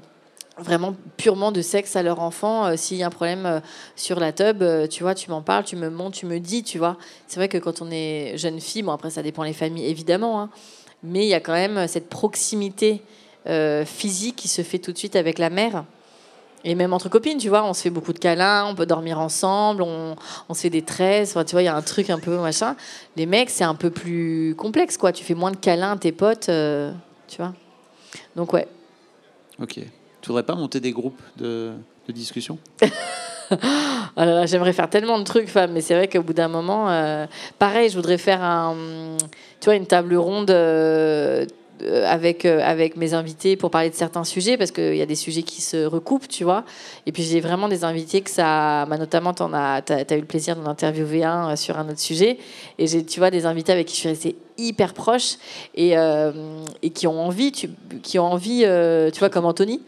[0.57, 2.66] vraiment purement de sexe à leur enfant.
[2.66, 3.61] Euh, S'il y a un problème
[3.97, 6.79] sur la tub, tu vois, tu m'en parles, tu me montres, tu me dis, tu
[6.79, 6.97] vois.
[7.27, 10.41] C'est vrai que quand on est jeune fille, bon après ça dépend les familles évidemment,
[10.41, 10.51] hein,
[11.03, 13.03] mais il y a quand même cette proximité
[13.85, 15.85] physique qui se fait tout de suite avec la mère.
[16.62, 19.18] Et même entre copines, tu vois, on se fait beaucoup de câlins, on peut dormir
[19.18, 20.14] ensemble, on,
[20.49, 22.77] on se fait des tresses, tu vois, il y a un truc un peu machin.
[23.16, 25.11] Les mecs, c'est un peu plus complexe, quoi.
[25.11, 26.49] Tu fais moins de câlins à tes potes,
[27.27, 27.53] tu vois.
[28.37, 28.66] Donc ouais.
[29.61, 29.74] Ok.
[29.74, 31.72] Tu voudrais pas monter des groupes de,
[32.09, 32.59] de discussion
[33.51, 36.91] là là, j'aimerais faire tellement de trucs, femme, mais c'est vrai qu'au bout d'un moment,
[36.91, 37.26] euh,
[37.59, 38.74] pareil, je voudrais faire un,
[39.61, 41.45] tu vois, une table ronde euh,
[42.07, 45.14] avec, euh, avec mes invités pour parler de certains sujets, parce qu'il y a des
[45.14, 46.64] sujets qui se recoupent, tu vois.
[47.07, 50.26] Et puis j'ai vraiment des invités que ça, bah, notamment, tu as, as, eu le
[50.26, 52.39] plaisir d'en interviewer un euh, sur un autre sujet.
[52.78, 55.37] Et j'ai, tu vois, des invités avec qui je suis restée hyper proche
[55.74, 56.32] et, euh,
[56.82, 57.70] et qui ont envie, tu,
[58.03, 59.80] qui ont envie, euh, tu vois, comme Anthony.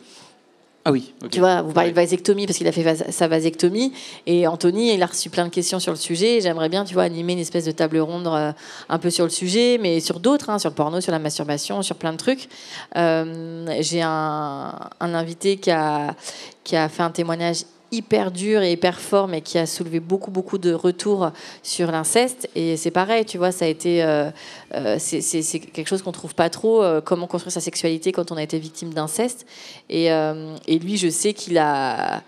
[0.88, 1.12] Ah oui.
[1.32, 3.92] Tu vois, vous parlez de vasectomie parce qu'il a fait vas- sa vasectomie.
[4.26, 6.36] Et Anthony, il a reçu plein de questions sur le sujet.
[6.36, 8.52] Et J'aimerais bien, tu vois, animer une espèce de table ronde euh,
[8.88, 11.82] un peu sur le sujet, mais sur d'autres, hein, sur le porno, sur la masturbation,
[11.82, 12.48] sur plein de trucs.
[12.96, 16.14] Euh, J'ai un, un invité qui a,
[16.62, 17.64] qui a fait un témoignage
[17.96, 21.30] hyper dur et hyper fort, mais qui a soulevé beaucoup, beaucoup de retours
[21.62, 22.48] sur l'inceste.
[22.54, 24.02] Et c'est pareil, tu vois, ça a été...
[24.02, 24.30] euh,
[24.74, 28.36] euh, c'est quelque chose qu'on trouve pas trop, euh, comment construire sa sexualité quand on
[28.36, 29.46] a été victime d'inceste.
[29.88, 32.22] Et, euh, et lui, je sais qu'il a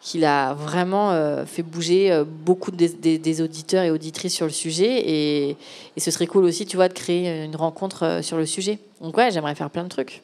[0.00, 1.14] qu'il a vraiment
[1.46, 5.08] fait bouger beaucoup des, auditeurs et auditrices sur le sujet.
[5.08, 5.50] Et,
[5.96, 8.80] et ce serait cool aussi, tu vois, de créer une rencontre sur le sujet.
[9.00, 10.22] Donc ouais, j'aimerais faire plein de trucs.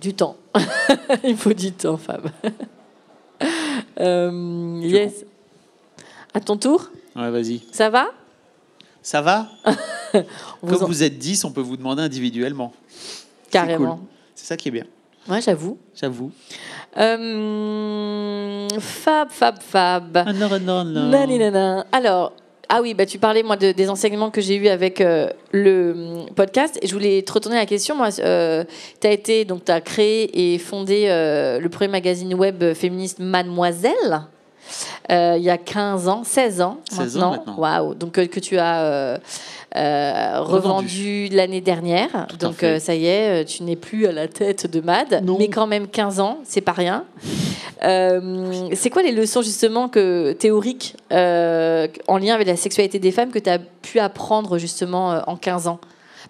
[0.00, 0.38] Du temps.
[1.24, 2.30] Il faut du temps, Fab.
[4.00, 5.24] Euh, yes.
[6.34, 7.62] À ton tour, Ouais, vas-y.
[7.72, 8.08] ça va?
[9.02, 9.48] Ça va?
[10.12, 10.24] Comme
[10.62, 12.72] vous en- vous êtes 10, on peut vous demander individuellement.
[13.50, 13.96] Carrément.
[13.96, 14.04] cool.
[14.34, 14.84] C'est ça qui est bien,
[15.28, 15.78] Ouais, j'avoue.
[15.94, 16.30] j'avoue.
[16.98, 20.16] Euh, fab, fab, fab.
[20.26, 21.08] Ah non, non, non.
[21.08, 21.86] Naninana.
[21.92, 22.32] Alors,
[22.68, 25.92] ah oui, bah, tu parlais moi de- des enseignements que j'ai eus avec euh, le
[26.26, 26.78] hum, podcast.
[26.82, 27.96] Et je voulais te retourner la question.
[27.96, 32.74] Moi, tu as été, donc tu as créé et fondé euh, le premier magazine web
[32.74, 34.22] féministe Mademoiselle.
[35.10, 37.54] euh, il y a 15 ans, 16 ans 16 maintenant.
[37.56, 37.94] Waouh!
[37.94, 39.18] Donc, euh, que tu as
[39.78, 42.26] euh, revendu l'année dernière.
[42.28, 45.22] Tout Donc, euh, ça y est, euh, tu n'es plus à la tête de Mad.
[45.24, 45.36] Non.
[45.38, 47.04] Mais quand même 15 ans, c'est pas rien.
[47.84, 53.30] Euh, c'est quoi les leçons justement que théoriques en lien avec la sexualité des femmes
[53.30, 55.78] que tu as pu apprendre justement en 15 ans?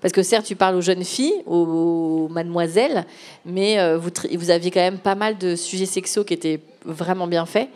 [0.03, 3.05] Parce que certes, tu parles aux jeunes filles, aux, mademoiselles,
[3.47, 7.47] mais vous, vous aviez quand même pas mal de sujets sexuels qui étaient vraiment bien
[7.47, 7.69] faits.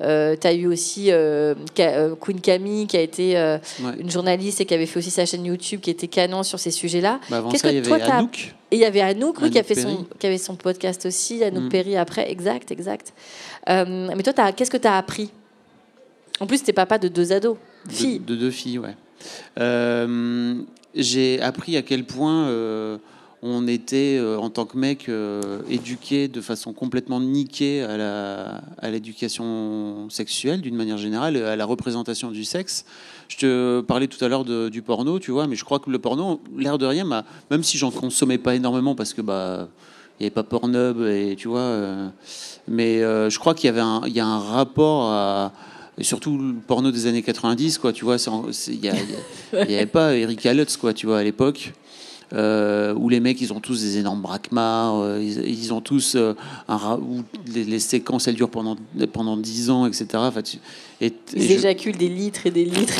[0.00, 3.92] Euh, tu as eu aussi euh, euh, Queen Camille qui a été euh, Ouais.
[3.98, 6.70] une journaliste et qui avait fait aussi sa chaîne YouTube qui était canon sur ces
[6.70, 7.18] sujets-là.
[7.30, 8.54] Bah, avant Qu'est-ce ça, il y que toi, avait Anouk.
[8.70, 11.42] Et il y avait Anouk, oui, qui, a fait son, qui avait son podcast aussi,
[11.42, 11.68] Anouk Mm.
[11.68, 13.12] Perry après, exact, exact.
[13.66, 15.30] Mais toi, t'as- qu'est-ce que tu as appris?
[16.40, 18.20] En plus, t'es papa de deux ados, De- filles.
[18.20, 18.94] De, deux filles, ouais.
[20.94, 22.48] J'ai appris à quel point
[23.42, 30.08] on était, euh, en tant que mec, euh, éduqué de façon complètement niquée à l'éducation
[30.10, 32.84] sexuelle, d'une manière générale, à la représentation du sexe.
[33.28, 35.98] Je te parlais tout à l'heure du porno, tu vois, mais je crois que le
[35.98, 37.04] porno, l'air de rien,
[37.50, 39.68] même si j'en consommais pas énormément parce que bah
[40.18, 42.08] il n'y avait pas Pornhub et tu vois, euh,
[42.66, 45.52] mais je crois qu'il y avait un, a un rapport à
[45.98, 48.16] et surtout le porno des années 90, quoi, tu vois,
[48.68, 51.72] il n'y avait pas Erika Lutz, quoi, tu vois, à l'époque,
[52.34, 56.14] euh, où les mecs, ils ont tous des énormes braquemars, euh, ils, ils ont tous
[56.14, 56.34] euh,
[56.68, 57.22] un où
[57.54, 58.76] les, les séquences, elles durent pendant,
[59.12, 60.06] pendant 10 ans, etc.
[60.14, 60.58] Enfin, tu-
[61.00, 62.94] et, et Ils je- éjaculent des litres et des litres.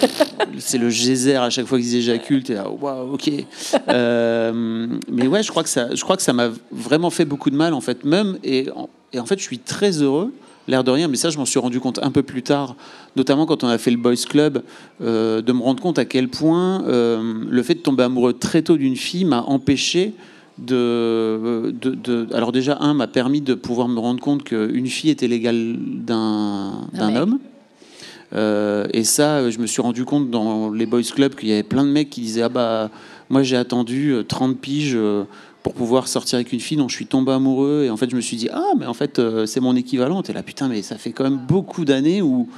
[0.58, 2.42] c'est le geyser à chaque fois qu'ils éjaculent.
[2.42, 3.30] T'es là, waouh, ok.
[3.88, 7.50] Euh, mais ouais, je crois que ça, je crois que ça m'a vraiment fait beaucoup
[7.50, 10.32] de mal en fait, même et en, et en fait, je suis très heureux.
[10.68, 12.74] L'air de rien, mais ça, je m'en suis rendu compte un peu plus tard,
[13.14, 14.62] notamment quand on a fait le Boys Club,
[15.00, 18.62] euh, de me rendre compte à quel point euh, le fait de tomber amoureux très
[18.62, 20.12] tôt d'une fille m'a empêché
[20.58, 25.10] de, de, de- Alors déjà, un m'a permis de pouvoir me rendre compte qu'une fille
[25.10, 27.38] était l'égale d'un homme.
[28.34, 31.52] Euh, et ça, euh, je me suis rendu compte dans les boys clubs qu'il y
[31.52, 32.90] avait plein de mecs qui disaient ah bah
[33.30, 35.22] moi j'ai attendu euh, 30 piges euh,
[35.66, 38.14] pour pouvoir sortir avec une fille dont je suis tombé amoureux et en fait je
[38.14, 40.22] me suis dit ah mais en fait euh, c'est mon équivalent.
[40.22, 42.48] Et là putain mais ça fait quand même beaucoup d'années où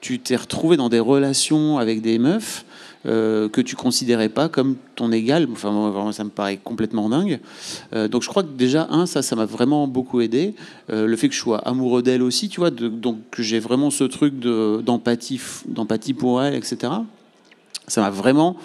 [0.00, 2.64] tu t'es retrouvé dans des relations avec des meufs
[3.04, 5.46] euh, que tu considérais pas comme ton égal.
[5.52, 7.38] Enfin, moi, ça me paraît complètement dingue.
[7.92, 10.54] Euh, donc, je crois que déjà, un, ça, ça m'a vraiment beaucoup aidé.
[10.88, 13.90] Le fait que je sois amoureux d'elle aussi, tu vois, de- donc que j'ai vraiment
[13.90, 16.92] ce truc de- d'empathie, f- d'empathie pour elle, etc.
[17.88, 18.56] Ça m'a vraiment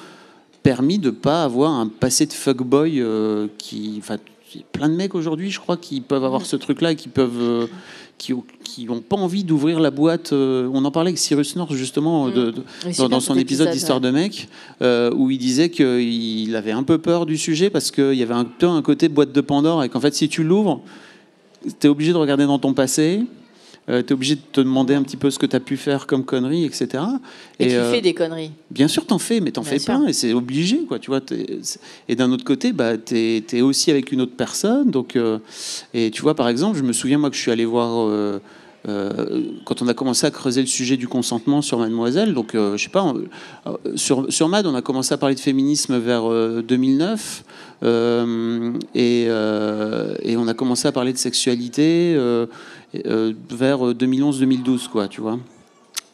[0.63, 4.17] permis de pas avoir un passé de fuckboy euh, qui, enfin,
[4.53, 6.95] il y a plein de mecs aujourd'hui, je crois, qui peuvent avoir ce truc-là, et
[6.95, 7.67] qui peuvent, euh,
[8.17, 8.33] qui,
[8.63, 10.33] qui ont pas envie d'ouvrir la boîte.
[10.33, 12.33] euh, on en parlait avec Cyrus North justement Mm.
[12.33, 14.07] de- de, Mais dans, son épisode d'Histoire ouais.
[14.07, 14.49] de mec,
[14.81, 18.33] euh, où il disait qu'il avait un peu peur du sujet parce qu'il y avait
[18.33, 20.81] un peu un côté boîte de Pandore et qu'en fait, si tu l'ouvres,
[21.79, 23.21] tu es obligé de regarder dans ton passé.
[23.89, 25.75] Euh, tu es obligé de te demander un petit peu ce que tu as pu
[25.75, 27.03] faire comme conneries, etc.
[27.59, 28.51] Et, tu euh, fais des conneries.
[28.69, 29.95] Bien sûr, t'en fais, mais t'en Bien fais sûr.
[29.95, 30.99] plein et c'est obligé, quoi.
[30.99, 31.21] Tu vois.
[32.07, 35.15] Et d'un autre côté, bah, t'es es aussi avec une autre personne, donc.
[35.15, 35.39] euh,
[35.93, 38.07] et tu vois, par exemple, je me souviens moi que je suis allé voir.
[38.07, 38.39] euh,
[39.65, 42.83] quand on a commencé à creuser le sujet du consentement sur Mademoiselle, donc euh, je
[42.85, 43.23] sais pas, on-
[43.95, 47.43] sur, sur Mad, on a commencé à parler de féminisme vers euh, 2009,
[47.83, 52.15] euh, et, et on a commencé à parler de sexualité
[52.93, 55.39] vers 2011-2012, quoi, tu vois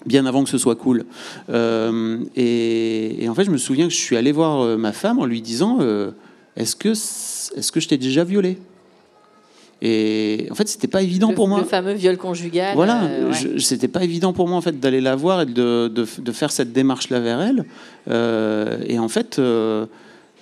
[0.05, 1.05] bien avant que ce soit cool.
[1.49, 4.91] Euh, et, et en fait, je me souviens que je suis allé voir euh, ma
[4.91, 6.11] femme en lui disant euh,
[6.55, 8.57] Est-ce que, est-ce que je t'ai déjà violé?
[9.81, 11.59] Et en fait, c'était pas évident le, pour moi.
[11.59, 12.75] Le fameux viol conjugal.
[12.75, 13.59] Voilà, euh, ouais.
[13.59, 16.51] c'était pas évident pour moi en fait d'aller la voir et de, de, de faire
[16.51, 17.65] cette démarche là vers elle.
[18.09, 19.85] Euh, et en fait, euh,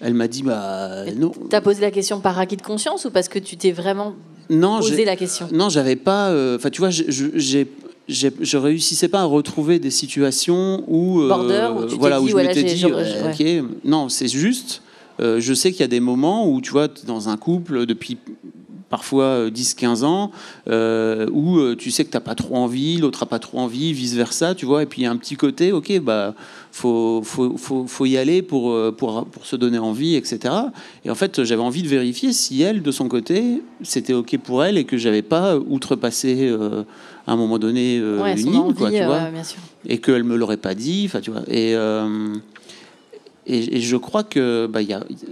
[0.02, 3.28] elle m'a dit bah non, T'as posé la question par acquis de conscience ou parce
[3.28, 4.14] que tu t'es vraiment
[4.50, 6.30] non, la question Non, j'avais pas.
[6.30, 11.30] euh, Enfin, tu vois, j'ai- je- Je réussissais pas à retrouver des situations où, euh,
[11.30, 14.82] Border, où tu voilà, où dit, je voilà, m'étais dit, ouais, ok, non, c'est juste.
[15.22, 18.18] euh, je sais qu'il y a des moments où, tu vois, dans un couple depuis
[18.90, 20.32] parfois euh, 10-15 ans,
[20.68, 23.94] euh, où euh, tu sais que t'as pas trop envie, l'autre a pas trop envie,
[23.94, 26.36] vice versa, tu vois, et puis il y a un petit côté, ok, bah
[26.74, 30.54] faut faut, faut, faut y aller pour, euh, pour pour se donner envie, etc.
[31.06, 34.64] Et en fait, j'avais envie de vérifier si elle, de son côté, c'était ok pour
[34.64, 36.84] elle et que j'avais pas outrepassé euh,
[37.28, 39.60] à un moment donné euh, Ouais, une ligne, quoi, tu euh, vois bien sûr.
[39.88, 41.04] et qu'elle me l'aurait pas dit.
[41.06, 41.44] Enfin, tu vois.
[41.48, 41.76] Et,
[43.46, 44.80] et, et je crois que bah,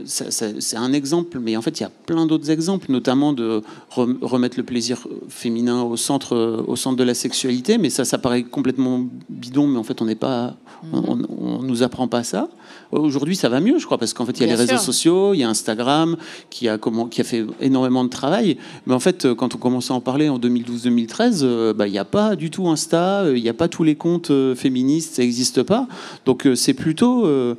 [0.06, 4.18] c'est un exemple, mais en fait, il y a plein d'autres exemples, notamment de rem-
[4.22, 7.78] remettre le plaisir féminin au centre, au centre de la sexualité.
[7.78, 11.04] Mais ça, ça paraît complètement bidon, mais en fait, on n'est pas, Mhm.
[11.08, 12.50] on, on, on nous apprend pas ça.
[12.92, 14.78] Aujourd'hui, ça va mieux, je crois, parce qu'en fait, il y a Bien les réseaux
[14.78, 14.82] sûr.
[14.94, 16.18] sociaux, il y a Instagram
[16.50, 18.58] qui a, comment, qui a fait énormément de travail.
[18.88, 21.98] Mais en fait, quand on commençait à en parler en 2012-2013, euh, bah, il n'y
[22.00, 25.16] a pas du tout Insta, euh, il n'y a pas tous les comptes euh, féministes,
[25.16, 25.88] ça n'existe pas.
[26.26, 27.56] Donc c'est plutôt, euh,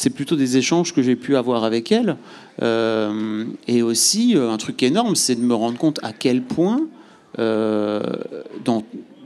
[0.00, 2.16] c'est plutôt des échanges que j'ai pu avoir avec elle.
[2.62, 6.86] Euh, et aussi, euh, un truc énorme, c'est de me rendre compte à quel point
[7.38, 8.00] euh,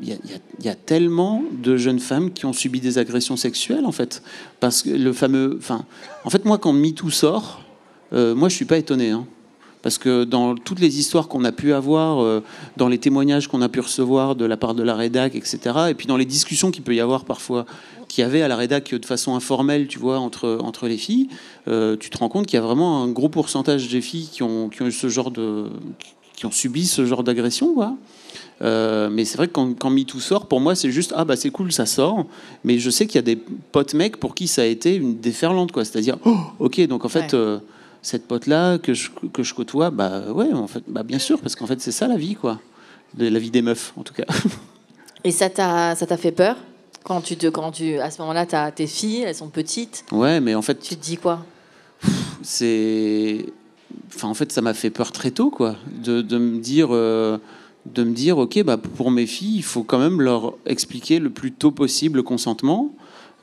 [0.02, 0.18] il
[0.60, 4.22] y, a- tellement de jeunes femmes qui ont subi des agressions sexuelles en fait
[4.60, 5.60] parce que le fameux
[6.24, 7.62] en fait moi quand MeToo sort
[8.12, 9.26] moi je suis pas étonné hein.
[9.84, 12.42] Parce que dans toutes les histoires qu'on a pu avoir euh,
[12.78, 15.58] dans les témoignages qu'on a pu recevoir de la part de la rédac etc
[15.90, 17.66] et puis dans les discussions qu'il peut y avoir parfois
[18.08, 21.28] qu'il y avait à la rédac de façon informelle tu vois entre entre les filles
[21.68, 24.42] euh, tu te rends compte qu'il y a vraiment un gros pourcentage des filles qui
[24.42, 25.66] ont qui ont eu ce genre de
[26.34, 27.94] qui ont subi ce genre d'agression quoi
[28.62, 31.34] euh, mais c'est vrai que quand, quand MeToo sort, pour moi, c'est juste ah bah
[31.36, 32.24] c'est cool, ça sort.
[32.62, 33.36] Mais je sais qu'il y a des
[33.72, 35.84] potes mecs pour qui ça a été une déferlante, quoi.
[35.84, 37.34] C'est-à-dire, oh, ok, donc en fait, Ouais.
[37.34, 37.58] euh,
[38.04, 41.56] cette pote-là que je, que je côtoie, bah ouais, en fait, bah bien sûr, parce
[41.56, 42.60] qu'en fait, c'est ça la vie, quoi.
[43.18, 44.24] La vie des meufs, en tout cas.
[45.24, 46.56] Et ça t'a ça t'a fait peur
[47.02, 50.04] quand tu te quand tu à ce moment-là t'as tes filles, elles sont petites?
[50.12, 51.44] Ouais, mais en fait, Tu te dis quoi?
[52.42, 53.46] c'est
[54.14, 57.38] enfin en fait ça m'a fait peur très tôt quoi de, de me dire euh,
[57.86, 61.30] de me dire ok bah pour mes filles il faut quand même leur expliquer le
[61.30, 62.90] plus tôt possible le consentement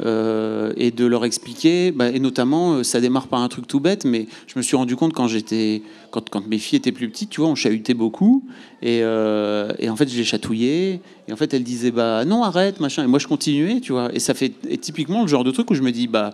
[0.04, 3.80] euh, et de leur expliquer bah, et notamment euh, ça démarre par un truc tout
[3.80, 5.82] bête mais je me suis rendu compte quand j'étais
[6.12, 8.44] quand, quand mes filles étaient plus petites tu vois on chahutait beaucoup
[8.82, 12.44] et, euh, et en fait je les chatouillais et en fait elles disaient bah non
[12.44, 14.10] arrête machin et moi je continuais tu vois.
[14.14, 16.32] Et ça fait et typiquement le genre de truc où je me dis bah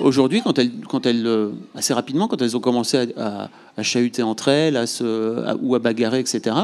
[0.00, 3.82] aujourd'hui quand elles quand elles euh, assez rapidement quand elles ont commencé à, à- à
[3.82, 6.54] chahuter entre elles à se à- ou à bagarrer etc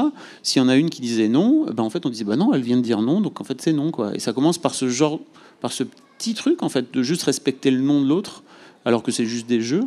[0.41, 2.53] s'il y en a une qui disait non ben en fait on disait bah non
[2.53, 4.73] elle vient de dire non donc en fait c'est non quoi et ça commence par
[4.73, 5.19] ce genre
[5.61, 5.83] par ce
[6.23, 8.43] petit truc en fait de juste respecter le nom de l'autre
[8.85, 9.83] alors que c'est juste des jeux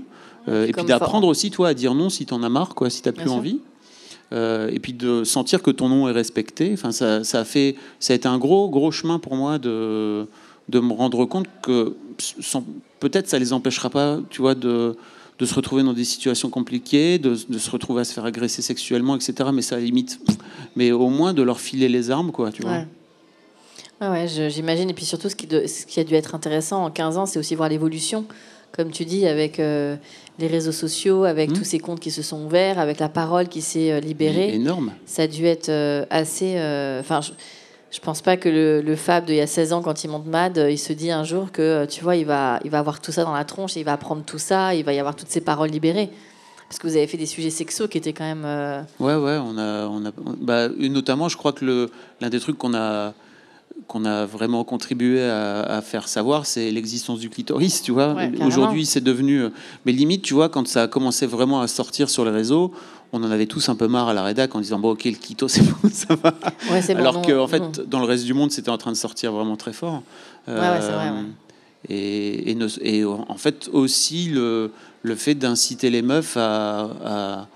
[0.48, 3.02] Euh, et puis d'apprendre aussi toi à dire non si t'en as marre quoi si
[3.02, 3.32] t'as plus sûr.
[3.38, 3.58] envie
[4.32, 6.70] Euh, et puis de sentir que ton nom est respecté.
[6.72, 10.26] Enfin, ça, ça a fait, ça a été un gros, gros chemin pour moi de,
[10.68, 12.64] de me rendre compte que sans-
[12.98, 14.96] peut-être ça les empêchera pas, tu vois, de,
[15.38, 18.62] de se retrouver dans des situations compliquées, de, de se retrouver à se faire agresser
[18.62, 19.50] sexuellement, etc.
[19.52, 20.18] Mais ça limite,
[20.74, 22.72] mais au moins de leur filer les armes, quoi, tu vois.
[24.00, 24.08] Ouais.
[24.08, 24.90] Ouais, j'imagine.
[24.90, 27.26] Et puis surtout, ce qui, de- ce qui a dû être intéressant en 15 ans,
[27.26, 28.24] c'est aussi voir l'évolution,
[28.72, 29.96] comme tu dis, avec euh,
[30.38, 31.56] les réseaux sociaux, avec Mhm.
[31.56, 34.54] tous ces comptes qui se sont ouverts, avec la parole qui s'est euh, libérée.
[34.54, 34.92] Énorme.
[35.06, 36.56] Ça a dû être euh, assez.
[37.00, 37.30] Enfin, je,
[37.90, 40.26] je pense pas que le, le Fab d'il y a 16 ans, quand il monte
[40.26, 43.12] Mad, il se dit un jour que, tu vois, il va, il va avoir tout
[43.12, 45.30] ça dans la tronche, et il va apprendre tout ça, il va y avoir toutes
[45.30, 46.10] ces paroles libérées.
[46.68, 48.42] Parce que vous avez fait des sujets sexos qui étaient quand même.
[48.44, 51.88] euh, Ouais, ouais, on a, on a, bah, notamment, je crois que
[52.20, 53.14] l'un des trucs qu'on a,
[53.88, 58.14] qu'on a vraiment contribué à, à faire savoir, c'est l'existence du clitoris, tu vois.
[58.14, 58.32] Ouais.
[58.42, 59.50] Aujourd'hui, c'est devenu, euh,
[59.84, 62.72] mais limite, tu vois, quand ça a commencé vraiment à sortir sur les réseaux,
[63.12, 65.12] on en avait tous un peu marre à la rédac en disant bon ok le
[65.12, 66.34] Quito c'est bon ça va
[66.70, 67.46] Ouais, c'est bon, alors non, que en non.
[67.46, 70.02] fait dans le reste du monde c'était en train de sortir vraiment très fort
[70.48, 71.12] ouais, vrai,
[71.88, 74.72] et, et, ne- et en fait aussi le,
[75.02, 77.46] le fait d'inciter les meufs à, à,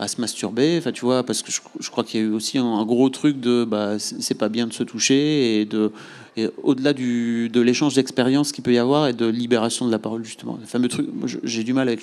[0.00, 2.32] à se masturber enfin tu vois parce que je, je crois qu'il y a eu
[2.32, 5.92] aussi un, un gros truc de bah c'est pas bien de se toucher et de
[6.36, 9.98] et au-delà du, de l'échange d'expériences qu'il peut y avoir et de libération de la
[9.98, 12.00] parole justement le fameux truc moi, j'ai du mal avec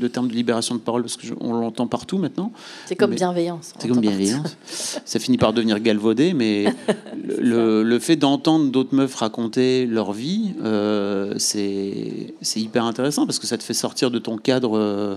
[0.00, 2.52] le terme de libération de parole parce que je- on l'entend partout maintenant
[2.86, 3.72] C'est comme Mais- bienveillance.
[3.78, 4.56] c'est comme bienveillance.
[5.04, 6.64] Ça finit par devenir galvaudé, mais
[7.38, 13.46] le fait d'entendre d'autres meufs raconter leur vie, euh, c'est c'est hyper intéressant parce que
[13.46, 15.14] ça te fait sortir de ton cadre, euh,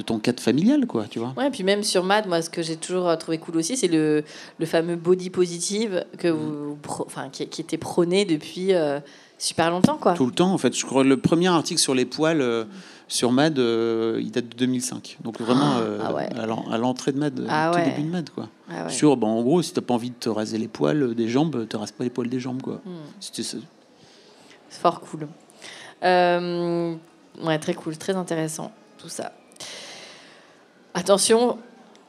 [0.00, 1.32] de ton cadre familial, quoi, tu vois.
[1.36, 3.88] Ouais, puis même sur Mad, moi, ce que j'ai toujours euh, trouvé cool aussi, c'est
[3.88, 4.24] le,
[4.58, 6.36] le fameux body positive que Mm.
[6.36, 9.00] vous, enfin, qui, qui était prôné depuis euh,
[9.38, 10.14] super longtemps, quoi.
[10.14, 10.76] Tout le temps, en fait.
[10.76, 12.64] Je crois le premier article sur les poils euh,
[13.08, 15.18] sur Mad, euh, il date de 2005.
[15.24, 16.28] Donc vraiment euh, ah ouais.
[16.38, 17.84] à l'en- à l'entrée de Mad, Ah tout ouais.
[17.90, 18.48] début de Mad, quoi.
[18.70, 18.90] Ah ouais.
[18.92, 21.66] Sur, bah, en gros, si t'as pas envie de te raser les poils des jambes,
[21.68, 22.80] te rase pas les poils des jambes, quoi.
[22.84, 22.90] Hmm.
[23.20, 23.42] C'est
[24.70, 25.26] fort cool.
[26.04, 26.94] Euh,
[27.42, 29.32] ouais, très cool, très intéressant, tout ça.
[30.94, 31.58] Attention,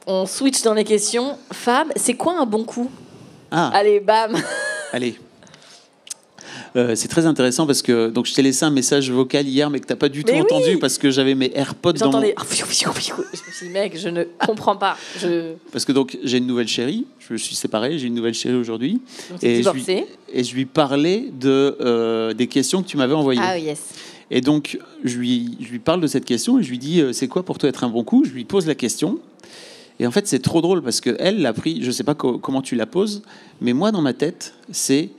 [0.06, 1.36] on switch dans les questions.
[1.52, 2.90] Fab, c'est quoi un bon coup?
[3.50, 4.36] Ah, Allez, bam
[4.92, 5.18] Allez.
[6.74, 9.78] Euh, c'est très intéressant parce que donc je t'ai laissé un message vocal hier mais
[9.78, 12.12] que t'as pas du tout oui entendu parce que j'avais mes AirPods dans mon...
[12.12, 12.34] J'entendais.
[12.38, 14.96] Je me suis dit, mec, je ne comprends pas.
[15.20, 18.56] Je parce que donc j'ai une nouvelle chérie je suis séparé j'ai une nouvelle chérie
[18.56, 19.02] aujourd'hui
[19.42, 19.84] et je, lui,
[20.32, 23.78] et je lui parlais de euh, des questions que tu m'avais envoyées Ah yes.
[24.30, 27.12] Et donc je lui je lui parle de cette question et je lui dis euh,
[27.12, 28.24] c'est quoi pour toi être un bon coup?
[28.24, 29.18] Je lui pose la question
[30.00, 32.38] et en fait c'est trop drôle parce que elle l'a pris je sais pas co-
[32.38, 33.22] comment tu la poses
[33.60, 35.10] mais moi dans ma tête c'est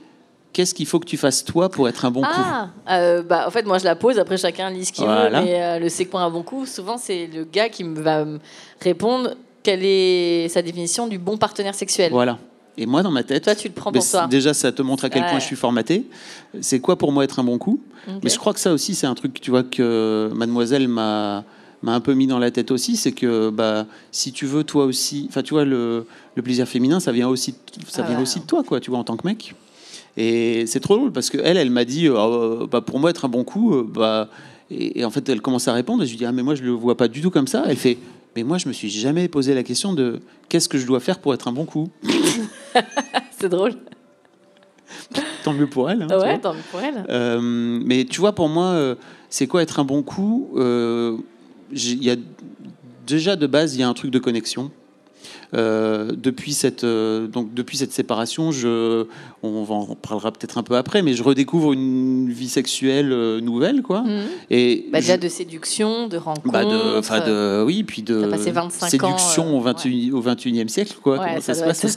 [0.52, 2.28] qu'est-ce qu'il faut que tu fasses toi pour être un bon coup?
[2.32, 5.40] Ah, euh, bah, en fait, moi je la pose, après chacun lit ce qu'il Voilà.
[5.40, 8.00] veut, mais euh, le c'est quoi un bon coup, souvent c'est le gars qui me
[8.00, 8.38] va me
[8.80, 9.34] répondre
[9.64, 12.12] quelle est sa définition du bon partenaire sexuel.
[12.12, 12.38] Voilà.
[12.76, 14.26] Et moi, dans ma tête, Toi, tu le prends pour toi.
[14.26, 15.28] déjà, ça te montre à quel Ouais.
[15.30, 16.06] point je suis formaté.
[16.60, 17.80] C'est quoi pour moi être un bon coup?
[18.22, 21.44] Mais je crois que ça aussi, c'est un truc, tu vois, que Mademoiselle m'a
[21.82, 24.86] m'a un peu mis dans la tête aussi, c'est que bah si tu veux toi
[24.86, 27.56] aussi, enfin tu vois le, le plaisir féminin, ça vient aussi, de-
[27.86, 28.22] ça Ah vient ouais.
[28.22, 29.54] aussi de toi quoi, tu vois en tant que mec.
[30.16, 33.26] Et c'est trop drôle parce que elle, elle m'a dit, euh, bah, pour moi être
[33.26, 34.30] un bon coup, euh, bah
[34.70, 36.54] et, et en fait elle commence à répondre et je lui dis ah mais moi
[36.54, 37.64] je le vois pas du tout comme ça.
[37.68, 37.98] Elle fait
[38.34, 41.18] mais moi je me suis jamais posé la question de qu'est-ce que je dois faire
[41.18, 41.90] pour être un bon coup?
[43.38, 43.74] C'est drôle.
[45.44, 46.02] Tant mieux pour elle.
[46.02, 47.04] hein, ouais, tant mieux pour elle.
[47.08, 48.94] Euh, mais tu vois, pour moi, euh,
[49.28, 51.16] c'est quoi être un bon coup Euh,
[51.72, 52.16] y a
[53.06, 54.70] déjà de base, il y a un truc de connexion.
[55.52, 59.06] Euh, depuis cette euh, donc depuis cette séparation, je
[59.44, 63.82] on en parlera peut-être un peu après, mais je redécouvre une vie sexuelle euh, nouvelle,
[63.82, 64.02] quoi.
[64.02, 64.22] Mhm.
[64.50, 66.50] Et Bah, déjà je- de séduction, de rencontre.
[66.50, 70.96] bah de, de, oui, puis de passé 25 séduction ans, au 21 au 21e siècle,
[71.02, 71.18] quoi.
[71.18, 71.96] Ouais, Comment ça ça, se passe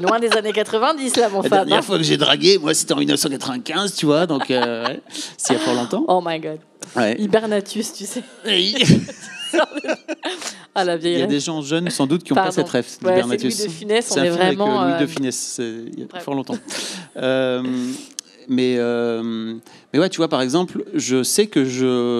[0.00, 1.58] Loin des années 90, là, mon La Fab.
[1.60, 1.82] dernière hein.
[1.82, 5.00] fois que j'ai dragué, moi, c'était en 1995, tu vois, donc euh, ouais,
[5.36, 6.04] c'est il y a fort longtemps.
[6.08, 6.58] Oh my god.
[6.96, 7.16] Ouais.
[7.20, 8.22] Hibernatus, tu sais.
[8.46, 8.74] Oui.
[10.76, 11.28] Ah, la Il vieille y a rêve.
[11.30, 13.52] des gens jeunes sans doute qui n'ont pas cette rêve Ouais, d'Hibernatus.
[13.52, 15.06] c'est Louis de Funès, on C'est un est film avec, vraiment, euh, Louis euh, de
[15.06, 16.22] Funès, c'est il y a Bref.
[16.22, 16.54] fort longtemps.
[17.16, 17.60] Euh,
[18.48, 19.54] mais, euh,
[19.92, 21.64] mais ouais, tu vois, par exemple, je sais que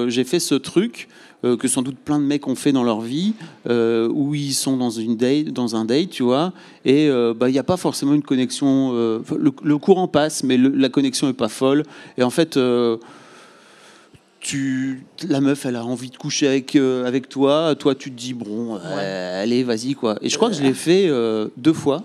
[0.08, 1.08] j'ai fait ce truc
[1.44, 3.34] euh, que sans doute plein de mecs ont fait dans leur vie,
[3.68, 6.52] euh, où ils sont dans, une date, dans un date, tu vois,
[6.84, 8.92] et euh, bah, il n'y a pas forcément une connexion.
[8.94, 11.84] euh, le, le courant passe, mais le- la connexion n'est pas folle.
[12.18, 12.56] Et en fait.
[12.56, 12.96] euh,
[14.40, 17.74] tu, la meuf, elle a envie de coucher avec, euh, avec toi.
[17.78, 20.16] Toi, tu te dis, bon, euh, allez, vas-y, quoi.
[20.22, 22.04] Et je crois que je l'ai fait euh, deux fois.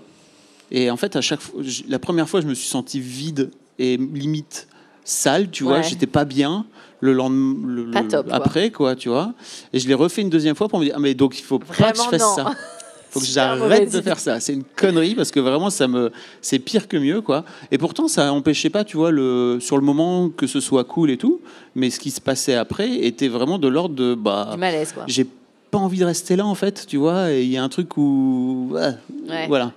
[0.70, 3.96] Et en fait, à chaque fois, la première fois, je me suis senti vide et
[3.96, 4.68] limite
[5.04, 5.76] sale, tu vois.
[5.78, 5.82] Ouais.
[5.82, 6.66] J'étais pas bien
[7.06, 9.32] le lendemain, le, top, après, quoi, tu vois.
[9.72, 11.58] Et je l'ai refait une deuxième fois pour me dire, ah, mais donc il faut
[11.58, 12.34] pas que je fasse non.
[12.36, 12.50] ça.
[13.08, 14.40] Faut que j'arrête de faire ça.
[14.40, 17.44] C'est une connerie parce que vraiment, ça me, c'est pire que mieux, quoi.
[17.70, 21.10] Et pourtant, ça empêchait pas, tu vois, le, sur le moment que ce soit cool
[21.10, 21.40] et tout.
[21.74, 25.04] Mais ce qui se passait après était vraiment de l'ordre de, bah, Du malaise, quoi.
[25.06, 25.26] j'ai
[25.70, 27.32] pas envie de rester là, en fait, tu vois.
[27.32, 29.46] Et il y a un truc où, Ouais.
[29.48, 29.72] voilà.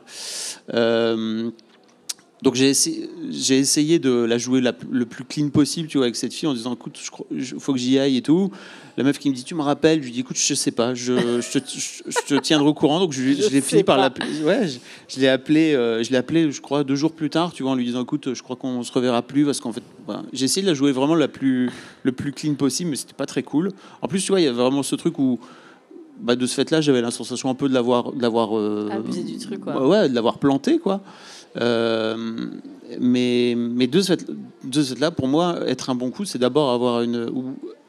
[0.74, 1.50] Euh,
[2.42, 6.34] donc j'ai essayé, de la jouer la- le plus clean possible, tu vois, avec cette
[6.34, 6.98] fille en disant, écoute,
[7.32, 8.50] il faut que j'y aille et tout.
[8.96, 10.94] La meuf qui me dit, tu me rappelles, je lui dis, écoute, je sais pas,
[10.94, 13.00] je, je, te, je- je te tiendrai au courant.
[13.00, 14.42] Donc je, l'ai fini par l'appeler.
[14.44, 14.68] Ouais,
[15.08, 17.74] je, l'ai appelé, euh, je l'ai appelé, je crois, deux jours plus tard, tu vois,
[17.74, 20.24] en lui disant, écoute, je crois qu'on se reverra plus parce qu'en fait, voilà.
[20.32, 21.70] j'ai essayé de la jouer vraiment la plus,
[22.04, 23.72] le plus clean possible, mais c'était pas très cool.
[24.02, 25.40] En plus, tu vois, il y a vraiment ce truc où
[26.22, 29.24] bah, de ce fait-là, j'avais la sensation un peu de l'avoir, de l'avoir, euh, Abusé
[29.24, 29.74] du truc, quoi.
[29.74, 31.02] bah ouais, de l'avoir planté, quoi.
[31.58, 32.16] Euh,
[33.00, 34.26] mais, mais de ce fait,
[34.64, 37.32] de ce fait-là, pour moi, être un bon coup, c'est d'abord avoir une,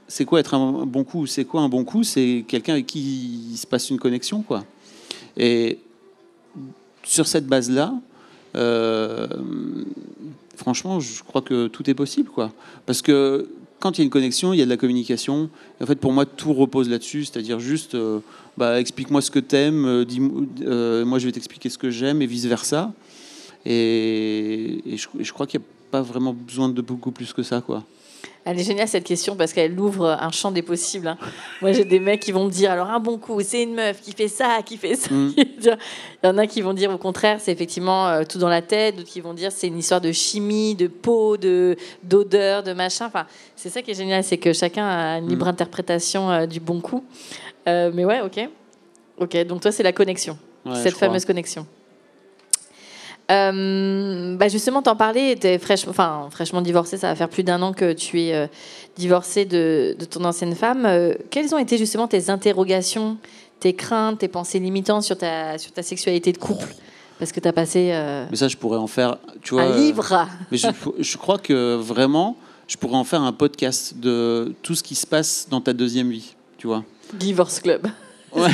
[0.08, 3.50] c'est quoi être un bon coup C'est quoi un bon coup C'est quelqu'un avec qui
[3.52, 4.64] il se passe une connexion, quoi.
[5.36, 5.78] Et
[7.04, 7.94] sur cette base-là,
[8.56, 9.28] euh,
[10.56, 12.52] franchement, je crois que tout est possible, quoi.
[12.86, 13.48] Parce que
[13.78, 15.48] quand il y a une connexion, il y a de la communication.
[15.80, 18.18] En fait, pour moi, tout repose là-dessus, c'est-à-dire juste, euh,
[18.58, 22.46] bah, explique-moi ce que t'aimes, euh, moi je vais t'expliquer ce que j'aime, et vice
[22.46, 22.92] versa.
[23.66, 27.60] Et, et je, crois qu'il n'y a pas vraiment besoin de beaucoup plus que ça,
[27.60, 27.84] quoi.
[28.44, 31.08] Elle est géniale cette question parce qu'elle ouvre un champ des possibles.
[31.08, 31.18] hein.
[31.60, 34.00] Moi j'ai des mecs qui vont me dire alors un bon coup c'est une meuf
[34.00, 35.12] qui fait ça, qui fait ça.
[35.12, 35.34] Mm.
[35.36, 35.76] Il
[36.24, 38.96] y en a qui vont dire au contraire c'est effectivement euh, tout dans la tête,
[38.96, 43.06] d'autres qui vont dire c'est une histoire de chimie, de peau, de d'odeur, de machin.
[43.06, 45.48] Enfin c'est ça qui est génial, c'est que chacun a une libre Mm.
[45.50, 47.04] interprétation euh, du bon coup.
[47.68, 48.48] Euh, mais ouais ok,
[49.18, 51.08] ok donc toi c'est la connexion, Ouais, cette crois.
[51.08, 51.66] fameuse connexion.
[53.30, 57.62] Euh, bah justement, t'en parlais, t'es fraîchement, enfin, fraîchement divorcé, ça va faire plus d'un
[57.62, 58.46] an que tu es euh,
[58.96, 60.84] divorcé de, de ton ancienne femme.
[60.84, 63.18] Euh, quelles ont été justement tes interrogations,
[63.60, 66.74] tes craintes, tes pensées limitantes sur ta, sur ta sexualité de couple?
[67.20, 69.64] Parce que tu as passé euh, Mais ça, je pourrais en faire, tu vois.
[69.64, 70.26] un euh, livre.
[70.50, 70.68] Mais je,
[70.98, 75.06] je crois que vraiment, je pourrais en faire un podcast de tout ce qui se
[75.06, 76.82] passe dans ta deuxième vie, tu vois.
[77.12, 77.86] Divorce Club.
[78.34, 78.48] Ouais.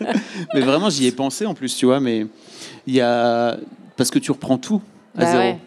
[0.54, 2.00] mais vraiment, j'y ai pensé en plus, tu vois.
[2.00, 2.26] Mais
[2.94, 3.56] y a
[3.96, 4.80] parce que tu reprends tout
[5.16, 5.38] à Bah zéro.
[5.42, 5.58] ouais.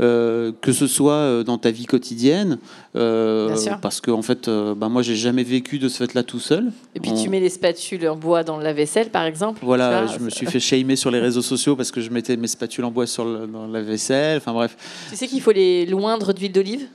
[0.00, 2.58] Euh, que ce soit euh, dans ta vie quotidienne,
[2.96, 6.40] euh, parce que en fait, euh, bah, moi, j'ai jamais vécu de ce fait-là tout
[6.40, 6.72] seul.
[6.96, 9.60] Et puis On- tu mets les spatules en bois dans le lave-vaisselle, par exemple.
[9.62, 12.48] Voilà, je me suis fait shamer sur les réseaux sociaux parce que je mettais mes
[12.48, 14.38] spatules en bois sur le, dans la vaisselle.
[14.38, 14.76] Enfin bref.
[15.10, 16.86] Tu sais qu'il faut les loindre d'huile d'olive?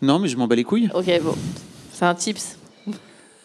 [0.00, 0.88] Non, mais je m'en bats les couilles.
[0.94, 1.34] Ok, bon.
[1.92, 2.56] C'est un tips.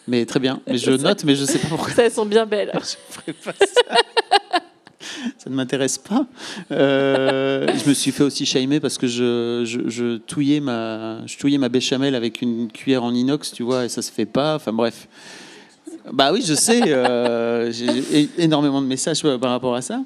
[0.06, 0.60] Mais très bien.
[0.68, 1.90] Mais je note, mais je sais pas pourquoi.
[1.92, 2.70] Ça, elles sont bien belles.
[2.80, 3.96] Je ferai pas ça.
[5.38, 6.26] Ça ne m'intéresse pas.
[6.70, 11.58] Euh, je me suis fait aussi shamer parce que je, je, touillais ma, je touillais
[11.58, 14.56] ma béchamel avec une cuillère en inox, tu vois, et ça se fait pas.
[14.56, 15.08] Enfin bref.
[16.12, 16.82] Bah oui, je sais.
[16.88, 20.00] euh, J'ai énormément de messages par rapport à ça.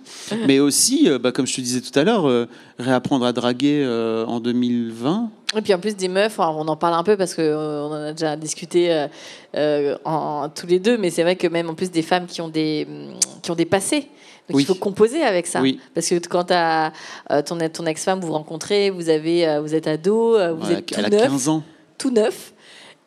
[0.47, 2.47] Mais aussi, euh, bah, comme je te disais tout à l'heure,
[2.79, 3.87] réapprendre à draguer
[4.27, 5.31] en 2020.
[5.57, 8.03] Et puis en plus des meufs, on en parle un peu parce qu'on on en
[8.09, 9.07] a déjà discuté
[9.55, 12.87] tous les deux, mais c'est vrai que même en plus des femmes qui ont des,
[13.43, 14.09] qui ont des passés.
[14.49, 14.63] Donc Oui.
[14.63, 15.61] il faut composer avec ça.
[15.61, 15.81] Oui.
[15.95, 16.93] Parce que quand t'as,
[17.33, 20.75] euh, ton, ton ex-femme, vous rencontrez, vous, avez, euh, vous êtes ado, euh, vous Ouais,
[20.75, 21.63] êtes tout elle a neuf, 15 ans.
[21.99, 22.53] tout neuf.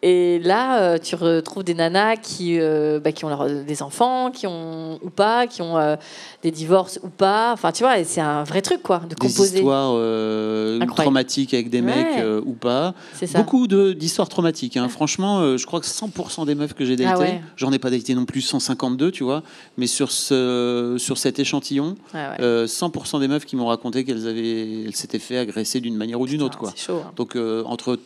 [0.02, 4.32] Et là, euh, tu retrouves des nanas qui, euh, bah, qui ont leur- des enfants,
[4.32, 5.98] qui ont ou pas, qui ont euh,
[6.42, 7.52] des divorces ou pas.
[7.52, 9.58] Enfin, tu vois, c'est un vrai truc, quoi, de Des composer.
[9.58, 10.94] histoires euh, Incroyable.
[11.04, 11.88] traumatiques avec des Ouais.
[11.96, 12.94] mecs ou pas.
[13.14, 13.40] C'est ça.
[13.40, 14.78] Beaucoup d'histoires traumatiques.
[14.78, 14.88] hein.
[14.88, 17.42] Franchement, je crois que 100% des meufs que j'ai datées, Ah ouais.
[17.58, 19.44] j'en ai pas daté non plus 152, tu vois,
[19.78, 22.36] mais sur, ce, sur cet échantillon, Ouais, ouais.
[22.40, 26.26] euh, 100% des meufs qui m'ont raconté qu'elles avaient, s'étaient fait agresser d'une manière ou
[26.26, 26.72] d'une autre, quoi.
[26.74, 27.02] C'est chaud.
[27.06, 27.12] hein.
[27.18, 28.00] Donc, entre,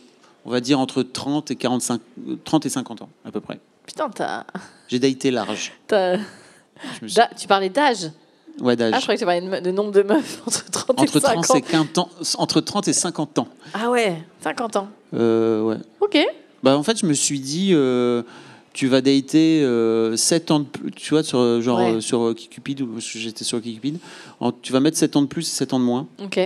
[0.45, 3.59] on va dire entre 30 et 45, euh, 30 et 50 ans, à peu près.
[3.85, 4.45] Putain, t'as.
[4.87, 5.73] J'ai daté large.
[5.87, 6.17] t'as-
[7.05, 8.11] suis- tu parlais d'âge
[8.59, 8.91] Ouais, d'âge.
[8.95, 11.45] Ah, je croyais que tu parlais de, nombre de meufs entre 30 entre, et 30
[11.45, 11.57] 50.
[11.57, 13.47] et 15 ans, entre 30 et 50 ans.
[13.73, 14.87] Ah ouais, 50 ans.
[15.15, 15.77] Euh, ouais.
[16.01, 16.17] Ok.
[16.61, 18.21] Bah, en fait, je me suis dit, euh,
[18.73, 19.65] tu vas dater
[20.15, 21.93] 7 ans de plus, tu vois, sur, euh, genre, Ouais.
[21.95, 23.97] euh, sur euh, Kikupid, ou j'étais sur Kikupid,
[24.61, 26.07] tu vas mettre 7 ans de plus et 7 ans de moins.
[26.23, 26.39] Ok.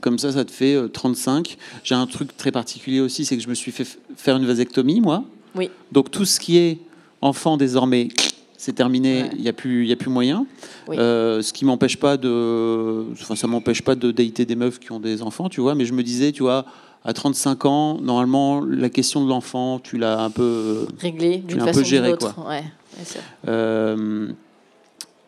[0.00, 1.56] Comme ça, ça te fait euh, 35.
[1.84, 3.86] J'ai un truc très particulier aussi, c'est que je me suis fait
[4.16, 5.24] faire une vasectomie, moi.
[5.54, 5.70] Oui.
[5.92, 6.78] Donc tout ce qui est
[7.20, 8.08] enfant désormais,
[8.56, 9.30] c'est terminé, Ouais.
[9.36, 10.46] il n'y a, plus- il y a plus moyen.
[10.88, 10.96] Oui.
[10.98, 13.04] Euh, ce qui m'empêche pas de...
[13.12, 15.74] Enfin, ça m'empêche pas de dater des meufs qui ont des enfants, tu vois.
[15.74, 16.64] Mais je me disais, tu vois,
[17.04, 20.42] à 35 ans, normalement, la question de l'enfant, tu l'as un peu...
[20.42, 22.48] euh, Réglé d'une l'as un façon peu géré, ou d'une autre.
[22.48, 22.62] Ouais,
[22.96, 23.20] bien sûr.
[23.48, 24.28] euh,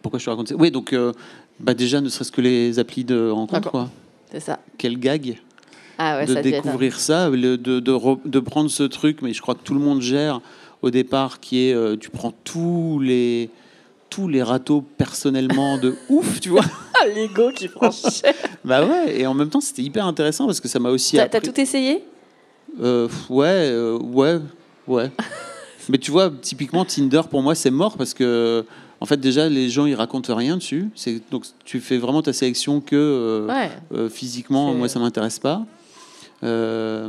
[0.03, 0.55] pourquoi je te raconte ça?
[0.57, 1.13] Oui, donc euh,
[1.61, 3.91] bah déjà, ne serait-ce que les applis de rencontre, quoi.
[4.35, 4.59] C'est ça.
[4.79, 5.39] Quel gag
[5.97, 9.41] Ah ouais, de ça découvrir ça, de, de, re- de prendre ce truc, mais je
[9.41, 10.41] crois que tout le monde gère
[10.83, 13.49] au départ, qui est euh, tu prends tous les
[14.11, 16.65] tous les râteaux personnellement de ouf, tu vois.
[17.01, 18.35] Ah, l'ego qui prend cher.
[18.65, 21.29] Bah ouais, et en même temps c'était hyper intéressant parce que ça m'a aussi T'as
[21.29, 22.05] t'as appris- tout essayé?
[22.83, 24.39] Euh, ouais, euh, ouais,
[24.89, 25.11] ouais.
[25.89, 28.65] Mais tu vois, typiquement Tinder pour moi c'est mort parce que
[29.05, 30.89] en fait déjà les gens ils racontent rien dessus.
[30.95, 33.71] C'est donc tu fais vraiment ta sélection que euh, Ouais.
[33.93, 35.67] euh, physiquement moi ça m'intéresse pas.
[36.43, 37.09] Euh,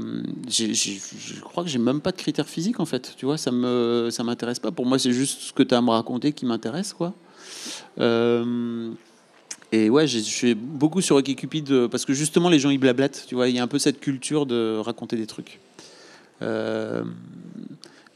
[0.49, 3.13] je crois que j'ai même pas de critères physiques en fait.
[3.17, 4.71] Tu vois, ça me ça m'intéresse pas.
[4.71, 7.13] Pour moi c'est juste ce que tu as à me raconter qui m'intéresse quoi.
[8.01, 8.91] Euh,
[9.71, 13.23] et ouais, j'ai- je suis beaucoup sur OkCupid parce que justement les gens ils blablatent.
[13.27, 15.59] Tu vois, il y a un peu cette culture de raconter des trucs.
[16.41, 17.03] Euh,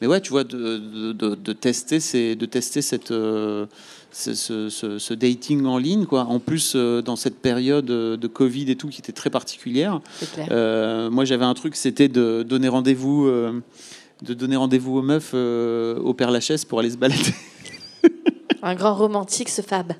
[0.01, 3.65] mais ouais, tu vois, de, de, de- de tester, c'est de tester cette, euh,
[4.11, 6.21] ce, ce- dating en ligne, quoi.
[6.25, 9.99] En plus, euh, dans cette période euh, de Covid et tout, qui était très particulière.
[10.33, 10.47] Clair.
[10.51, 13.29] Euh, moi, j'avais un truc, c'était de donner rendez-vous
[14.21, 17.33] de donner rendez-vous aux meufs au Père Lachaise pour aller se balader.
[18.61, 19.93] Un grand romantique, ce Fab.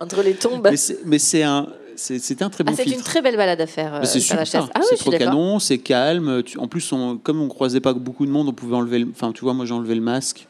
[0.00, 0.68] Entre les tombes.
[1.06, 1.66] Mais c'est un,
[1.96, 2.98] c'est- c'était un très Ah, bon c'est filtre.
[2.98, 3.98] une très belle balade à faire.
[4.00, 4.68] Mais c'est euh, super.
[4.74, 6.42] Ah oui, c'est trop canon, c'est calme.
[6.58, 8.98] En plus, on- comme on croisait pas beaucoup de monde, on pouvait enlever.
[9.00, 10.46] le- Enfin, tu vois, moi j'ai enlevé le masque.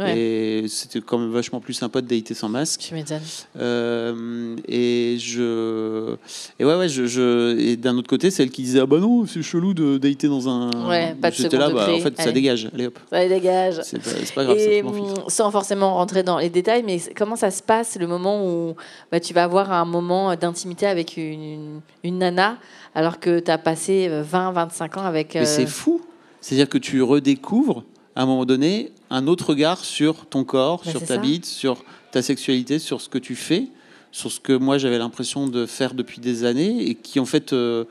[0.00, 0.18] Ouais.
[0.18, 2.80] Et c'était quand même vachement plus sympa de dater sans masque.
[2.80, 3.20] Tu m'étonnes.
[3.58, 6.14] Euh, et je.
[6.58, 7.06] Et ouais, ouais, je.
[7.06, 10.28] je- et d'un autre côté, celle qui disait Ah bah non, c'est chelou de dater
[10.28, 10.88] dans un.
[10.88, 12.68] Ouais, pas de J'étais là, bah, en fait, ça dégage.
[12.74, 12.98] Allez hop.
[13.10, 13.80] Ça dégage.
[13.82, 17.36] C'est pas, c'est pas grave, Et hum, sans forcément rentrer dans les détails, mais comment
[17.36, 18.74] ça se passe le moment où
[19.12, 22.56] bah, tu vas avoir un moment d'intimité avec une, une, une nana
[22.94, 25.34] alors que tu as passé 20-25 ans avec.
[25.34, 26.00] Mais euh, c'est fou.
[26.40, 27.84] C'est-à-dire que tu redécouvres,
[28.16, 31.16] à un moment donné, un autre regard sur ton corps, Bah, sur ta ça.
[31.18, 33.68] bite, sur ta sexualité, sur ce que tu fais,
[34.12, 37.52] sur ce que moi j'avais l'impression de faire depuis des années et qui en fait.
[37.52, 37.84] euh,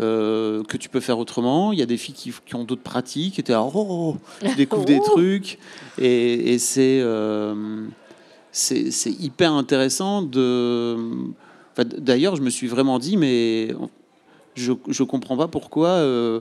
[0.00, 1.72] euh, que tu peux faire autrement.
[1.72, 3.38] Il y a des filles qui, qui ont d'autres pratiques.
[3.38, 4.16] Et tu oh, oh, oh,
[4.48, 5.10] tu découvres des Oh.
[5.12, 5.56] trucs.
[5.98, 7.86] Et, et c'est euh,
[8.50, 10.96] c'est c'est hyper intéressant de.
[11.72, 13.68] enfin, D'ailleurs, je me suis vraiment dit, mais
[14.54, 15.88] je je comprends pas pourquoi.
[15.88, 16.40] euh,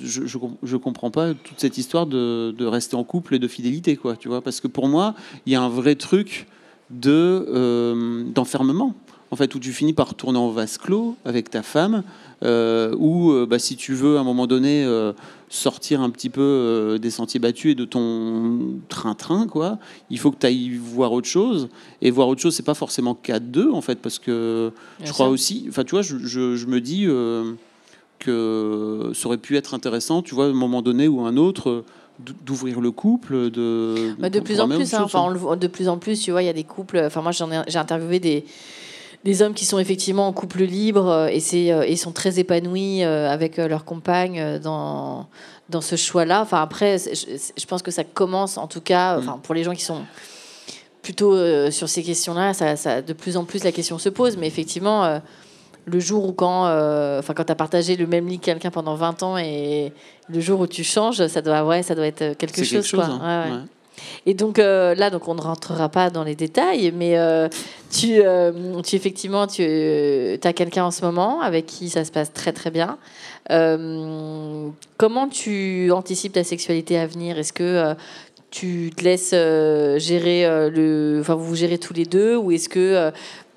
[0.00, 3.48] je, je, je comprends pas toute cette histoire de, de rester en couple et de
[3.48, 4.16] fidélité, quoi.
[4.16, 5.14] Tu vois, parce que pour moi,
[5.46, 6.46] il y a un vrai truc
[6.90, 8.94] de euh, d'enfermement.
[9.32, 12.02] En fait, où tu finis par tourner en vase clos avec ta femme,
[12.44, 15.14] euh, ou euh, bah, si tu veux à un moment donné euh,
[15.48, 19.78] sortir un petit peu euh, des sentiers battus et de ton train-train, quoi,
[20.10, 21.70] il faut que tu ailles voir autre chose.
[22.02, 25.12] Et voir autre chose, c'est pas forcément qu'à deux, en fait, parce que Bien je
[25.12, 25.32] crois sûr.
[25.32, 27.06] aussi, enfin, tu vois, je, je- je me dis
[28.18, 31.84] que ça aurait pu être intéressant, tu vois, à un moment donné ou un autre,
[32.44, 34.14] d'ouvrir le couple, de.
[34.18, 35.02] Bah, de plus en plus, hein.
[35.04, 36.98] enfin, on le voit de plus en plus, tu vois, il y a des couples.
[37.04, 38.44] Enfin, moi, j'en ai, j'ai interviewé des,
[39.24, 43.04] des hommes qui sont effectivement en couple libre euh, et euh, ils sont très épanouis
[43.04, 45.28] euh, avec leur compagne dans
[45.68, 46.42] dans ce choix-là.
[46.42, 49.82] Enfin, après, je, pense que ça commence, en tout cas, enfin, pour les gens qui
[49.84, 50.02] sont
[51.02, 54.36] plutôt euh, sur ces questions-là, ça, ça- de plus en plus la question se pose.
[54.36, 55.18] Mais effectivement, euh,
[55.86, 58.70] le jour où quand, euh, enfin, quand tu as partagé le même lit que quelqu'un
[58.70, 59.92] pendant 20 ans et
[60.28, 62.70] le jour où tu changes, ça doit, ouais, ça doit être quelque chose.
[62.70, 63.04] quelque chose.
[63.04, 63.08] quoi.
[63.14, 63.44] hein.
[63.46, 63.56] Ouais, ouais.
[63.56, 63.62] Ouais.
[64.26, 67.48] Et donc euh, là, donc on ne rentrera pas dans les détails, mais euh,
[67.90, 72.32] tu, euh, tu effectivement, tu as quelqu'un en ce moment avec qui ça se passe
[72.32, 72.98] très très bien.
[74.96, 77.38] Comment tu anticipes ta sexualité à venir?
[77.38, 77.94] Est-ce que
[78.50, 79.30] tu te laisses
[80.00, 83.10] gérer le, enfin vous vous gérez tous les deux, ou est-ce que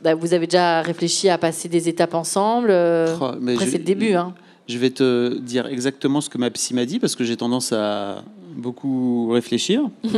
[0.04, 2.70] bah, vous avez déjà réfléchi à passer des étapes ensemble?
[2.72, 4.34] Oh, mais Après je- c'est le début, hein.
[4.68, 7.72] Je vais te dire exactement ce que ma psy m'a dit parce que j'ai tendance
[7.72, 8.24] à
[8.56, 9.82] beaucoup réfléchir.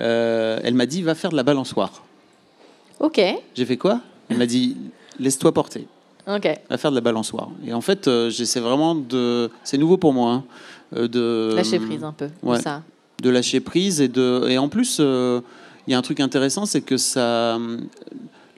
[0.00, 2.02] Euh, elle m'a dit va faire de la balançoire.
[3.00, 3.20] Ok,
[3.54, 4.00] J'ai fait quoi?
[4.28, 4.76] Elle m'a dit
[5.18, 5.86] laisse-toi porter.
[6.26, 6.48] ok.
[6.70, 7.48] Va faire de la balançoire.
[7.66, 9.50] Et en fait, euh, j'essaie vraiment de.
[9.64, 10.32] C'est nouveau pour moi.
[10.32, 10.44] hein,
[10.96, 12.28] euh, de Lâcher prise un peu.
[12.42, 12.60] ouais.
[12.60, 12.82] Ça.
[13.22, 15.40] de lâcher prise et de et en plus euh,
[15.86, 17.58] il y a un truc intéressant c'est que ça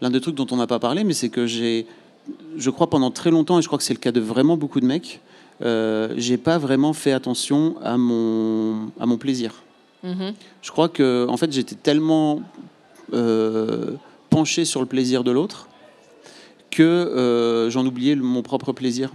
[0.00, 1.84] l'un des trucs dont on n'a pas parlé mais c'est que j'ai
[2.56, 4.80] je crois pendant très longtemps et je crois que c'est le cas de vraiment beaucoup
[4.80, 5.20] de mecs
[5.60, 9.62] euh, j'ai pas vraiment fait attention à mon à mon plaisir
[10.04, 10.32] Mhm.
[10.62, 12.42] je crois que en fait j'étais tellement
[13.12, 13.92] euh,
[14.30, 15.68] penché sur le plaisir de l'autre
[16.70, 19.10] que euh, j'en oubliais le- mon propre plaisir.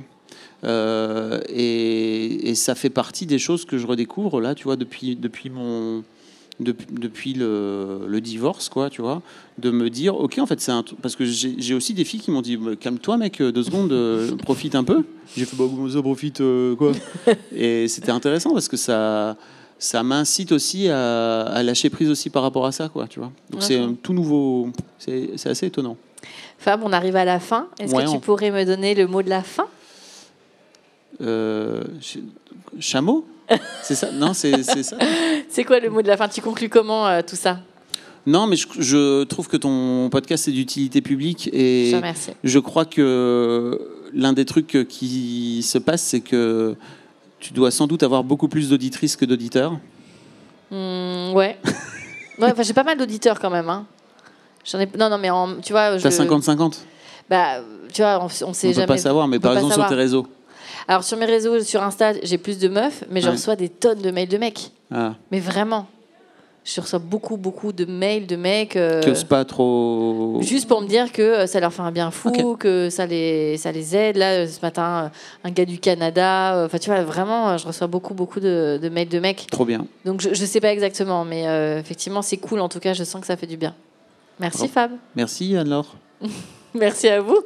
[1.50, 5.50] Et, et ça fait partie des choses que je redécouvre là, tu vois, depuis, depuis
[5.50, 6.04] mon
[6.60, 9.22] depuis, depuis le, le divorce, quoi, tu vois,
[9.60, 12.20] de me dire, ok, en fait, c'est un truc- parce que j'ai aussi des filles
[12.20, 15.04] qui m'ont dit, Bah, calme-toi, mec, deux secondes, euh, profite un peu.
[15.36, 16.92] J'ai fait, bah, ça, profite, euh, quoi
[17.56, 19.38] Et c'était intéressant parce que ça
[19.80, 23.32] ça m'incite aussi à, à lâcher prise aussi par rapport à ça, quoi, tu vois.
[23.52, 25.98] Donc c'est un tout nouveau, c'est c'est assez étonnant.
[26.58, 27.68] Fab, on arrive à la fin.
[27.80, 29.66] Est-ce Ouais, que tu on- pourrais me donner le mot de la fin?
[31.22, 32.24] Euh, ch-
[32.80, 33.26] chameau?
[33.82, 34.12] C'est ça?
[34.12, 34.98] Non, c'est ça?
[35.50, 36.28] C'est quoi le mot de la fin?
[36.28, 37.60] Tu conclus comment euh, tout ça?
[38.26, 41.96] Non, mais je, je trouve que ton podcast est d'utilité publique et
[42.44, 43.80] je crois que
[44.14, 46.76] l'un des trucs qui se passe, c'est que
[47.40, 49.80] tu dois sans doute avoir beaucoup plus d'auditrices que d'auditeurs.
[50.72, 51.58] Hmm, ouais.
[52.40, 53.70] ouais enfin, j'ai pas mal d'auditeurs quand même.
[53.70, 53.86] Hein.
[54.66, 54.90] J'en ai...
[55.00, 56.04] Non, non, mais en- tu vois, je...
[56.04, 56.80] T'as 50-50
[57.30, 57.60] bah,
[57.94, 58.74] tu vois, on, on sait On jamais.
[58.74, 60.28] peut pas savoir, mais on par exemple sur tes réseaux.
[60.88, 63.34] Alors sur mes réseaux, sur Insta, j'ai plus de meufs, mais je Ouais.
[63.34, 64.72] reçois des tonnes de mails de mecs.
[64.92, 65.88] Ah, Mais vraiment,
[66.64, 68.76] je reçois beaucoup, beaucoup de mails de mecs.
[68.76, 70.40] euh, qui osent pas trop.
[70.42, 73.58] Juste pour me dire que euh, ça leur fait un bien fou, que ça les,
[73.58, 74.18] ça les aide.
[74.18, 76.64] Là, euh, ce matin, euh, un gars du Canada.
[76.66, 79.48] Enfin, tu vois, vraiment, je reçois beaucoup, beaucoup de, de mails de mecs.
[79.52, 79.86] Trop bien.
[80.06, 82.60] Donc, je ne sais pas exactement, mais euh, effectivement, c'est cool.
[82.60, 83.74] En tout cas, je sens que ça fait du bien.
[84.40, 84.74] Merci, Bravo.
[84.74, 84.92] Fab.
[85.16, 85.96] Merci Anne-Laure.
[86.74, 87.44] Merci à vous.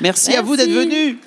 [0.00, 1.18] Merci, à vous d'être venu.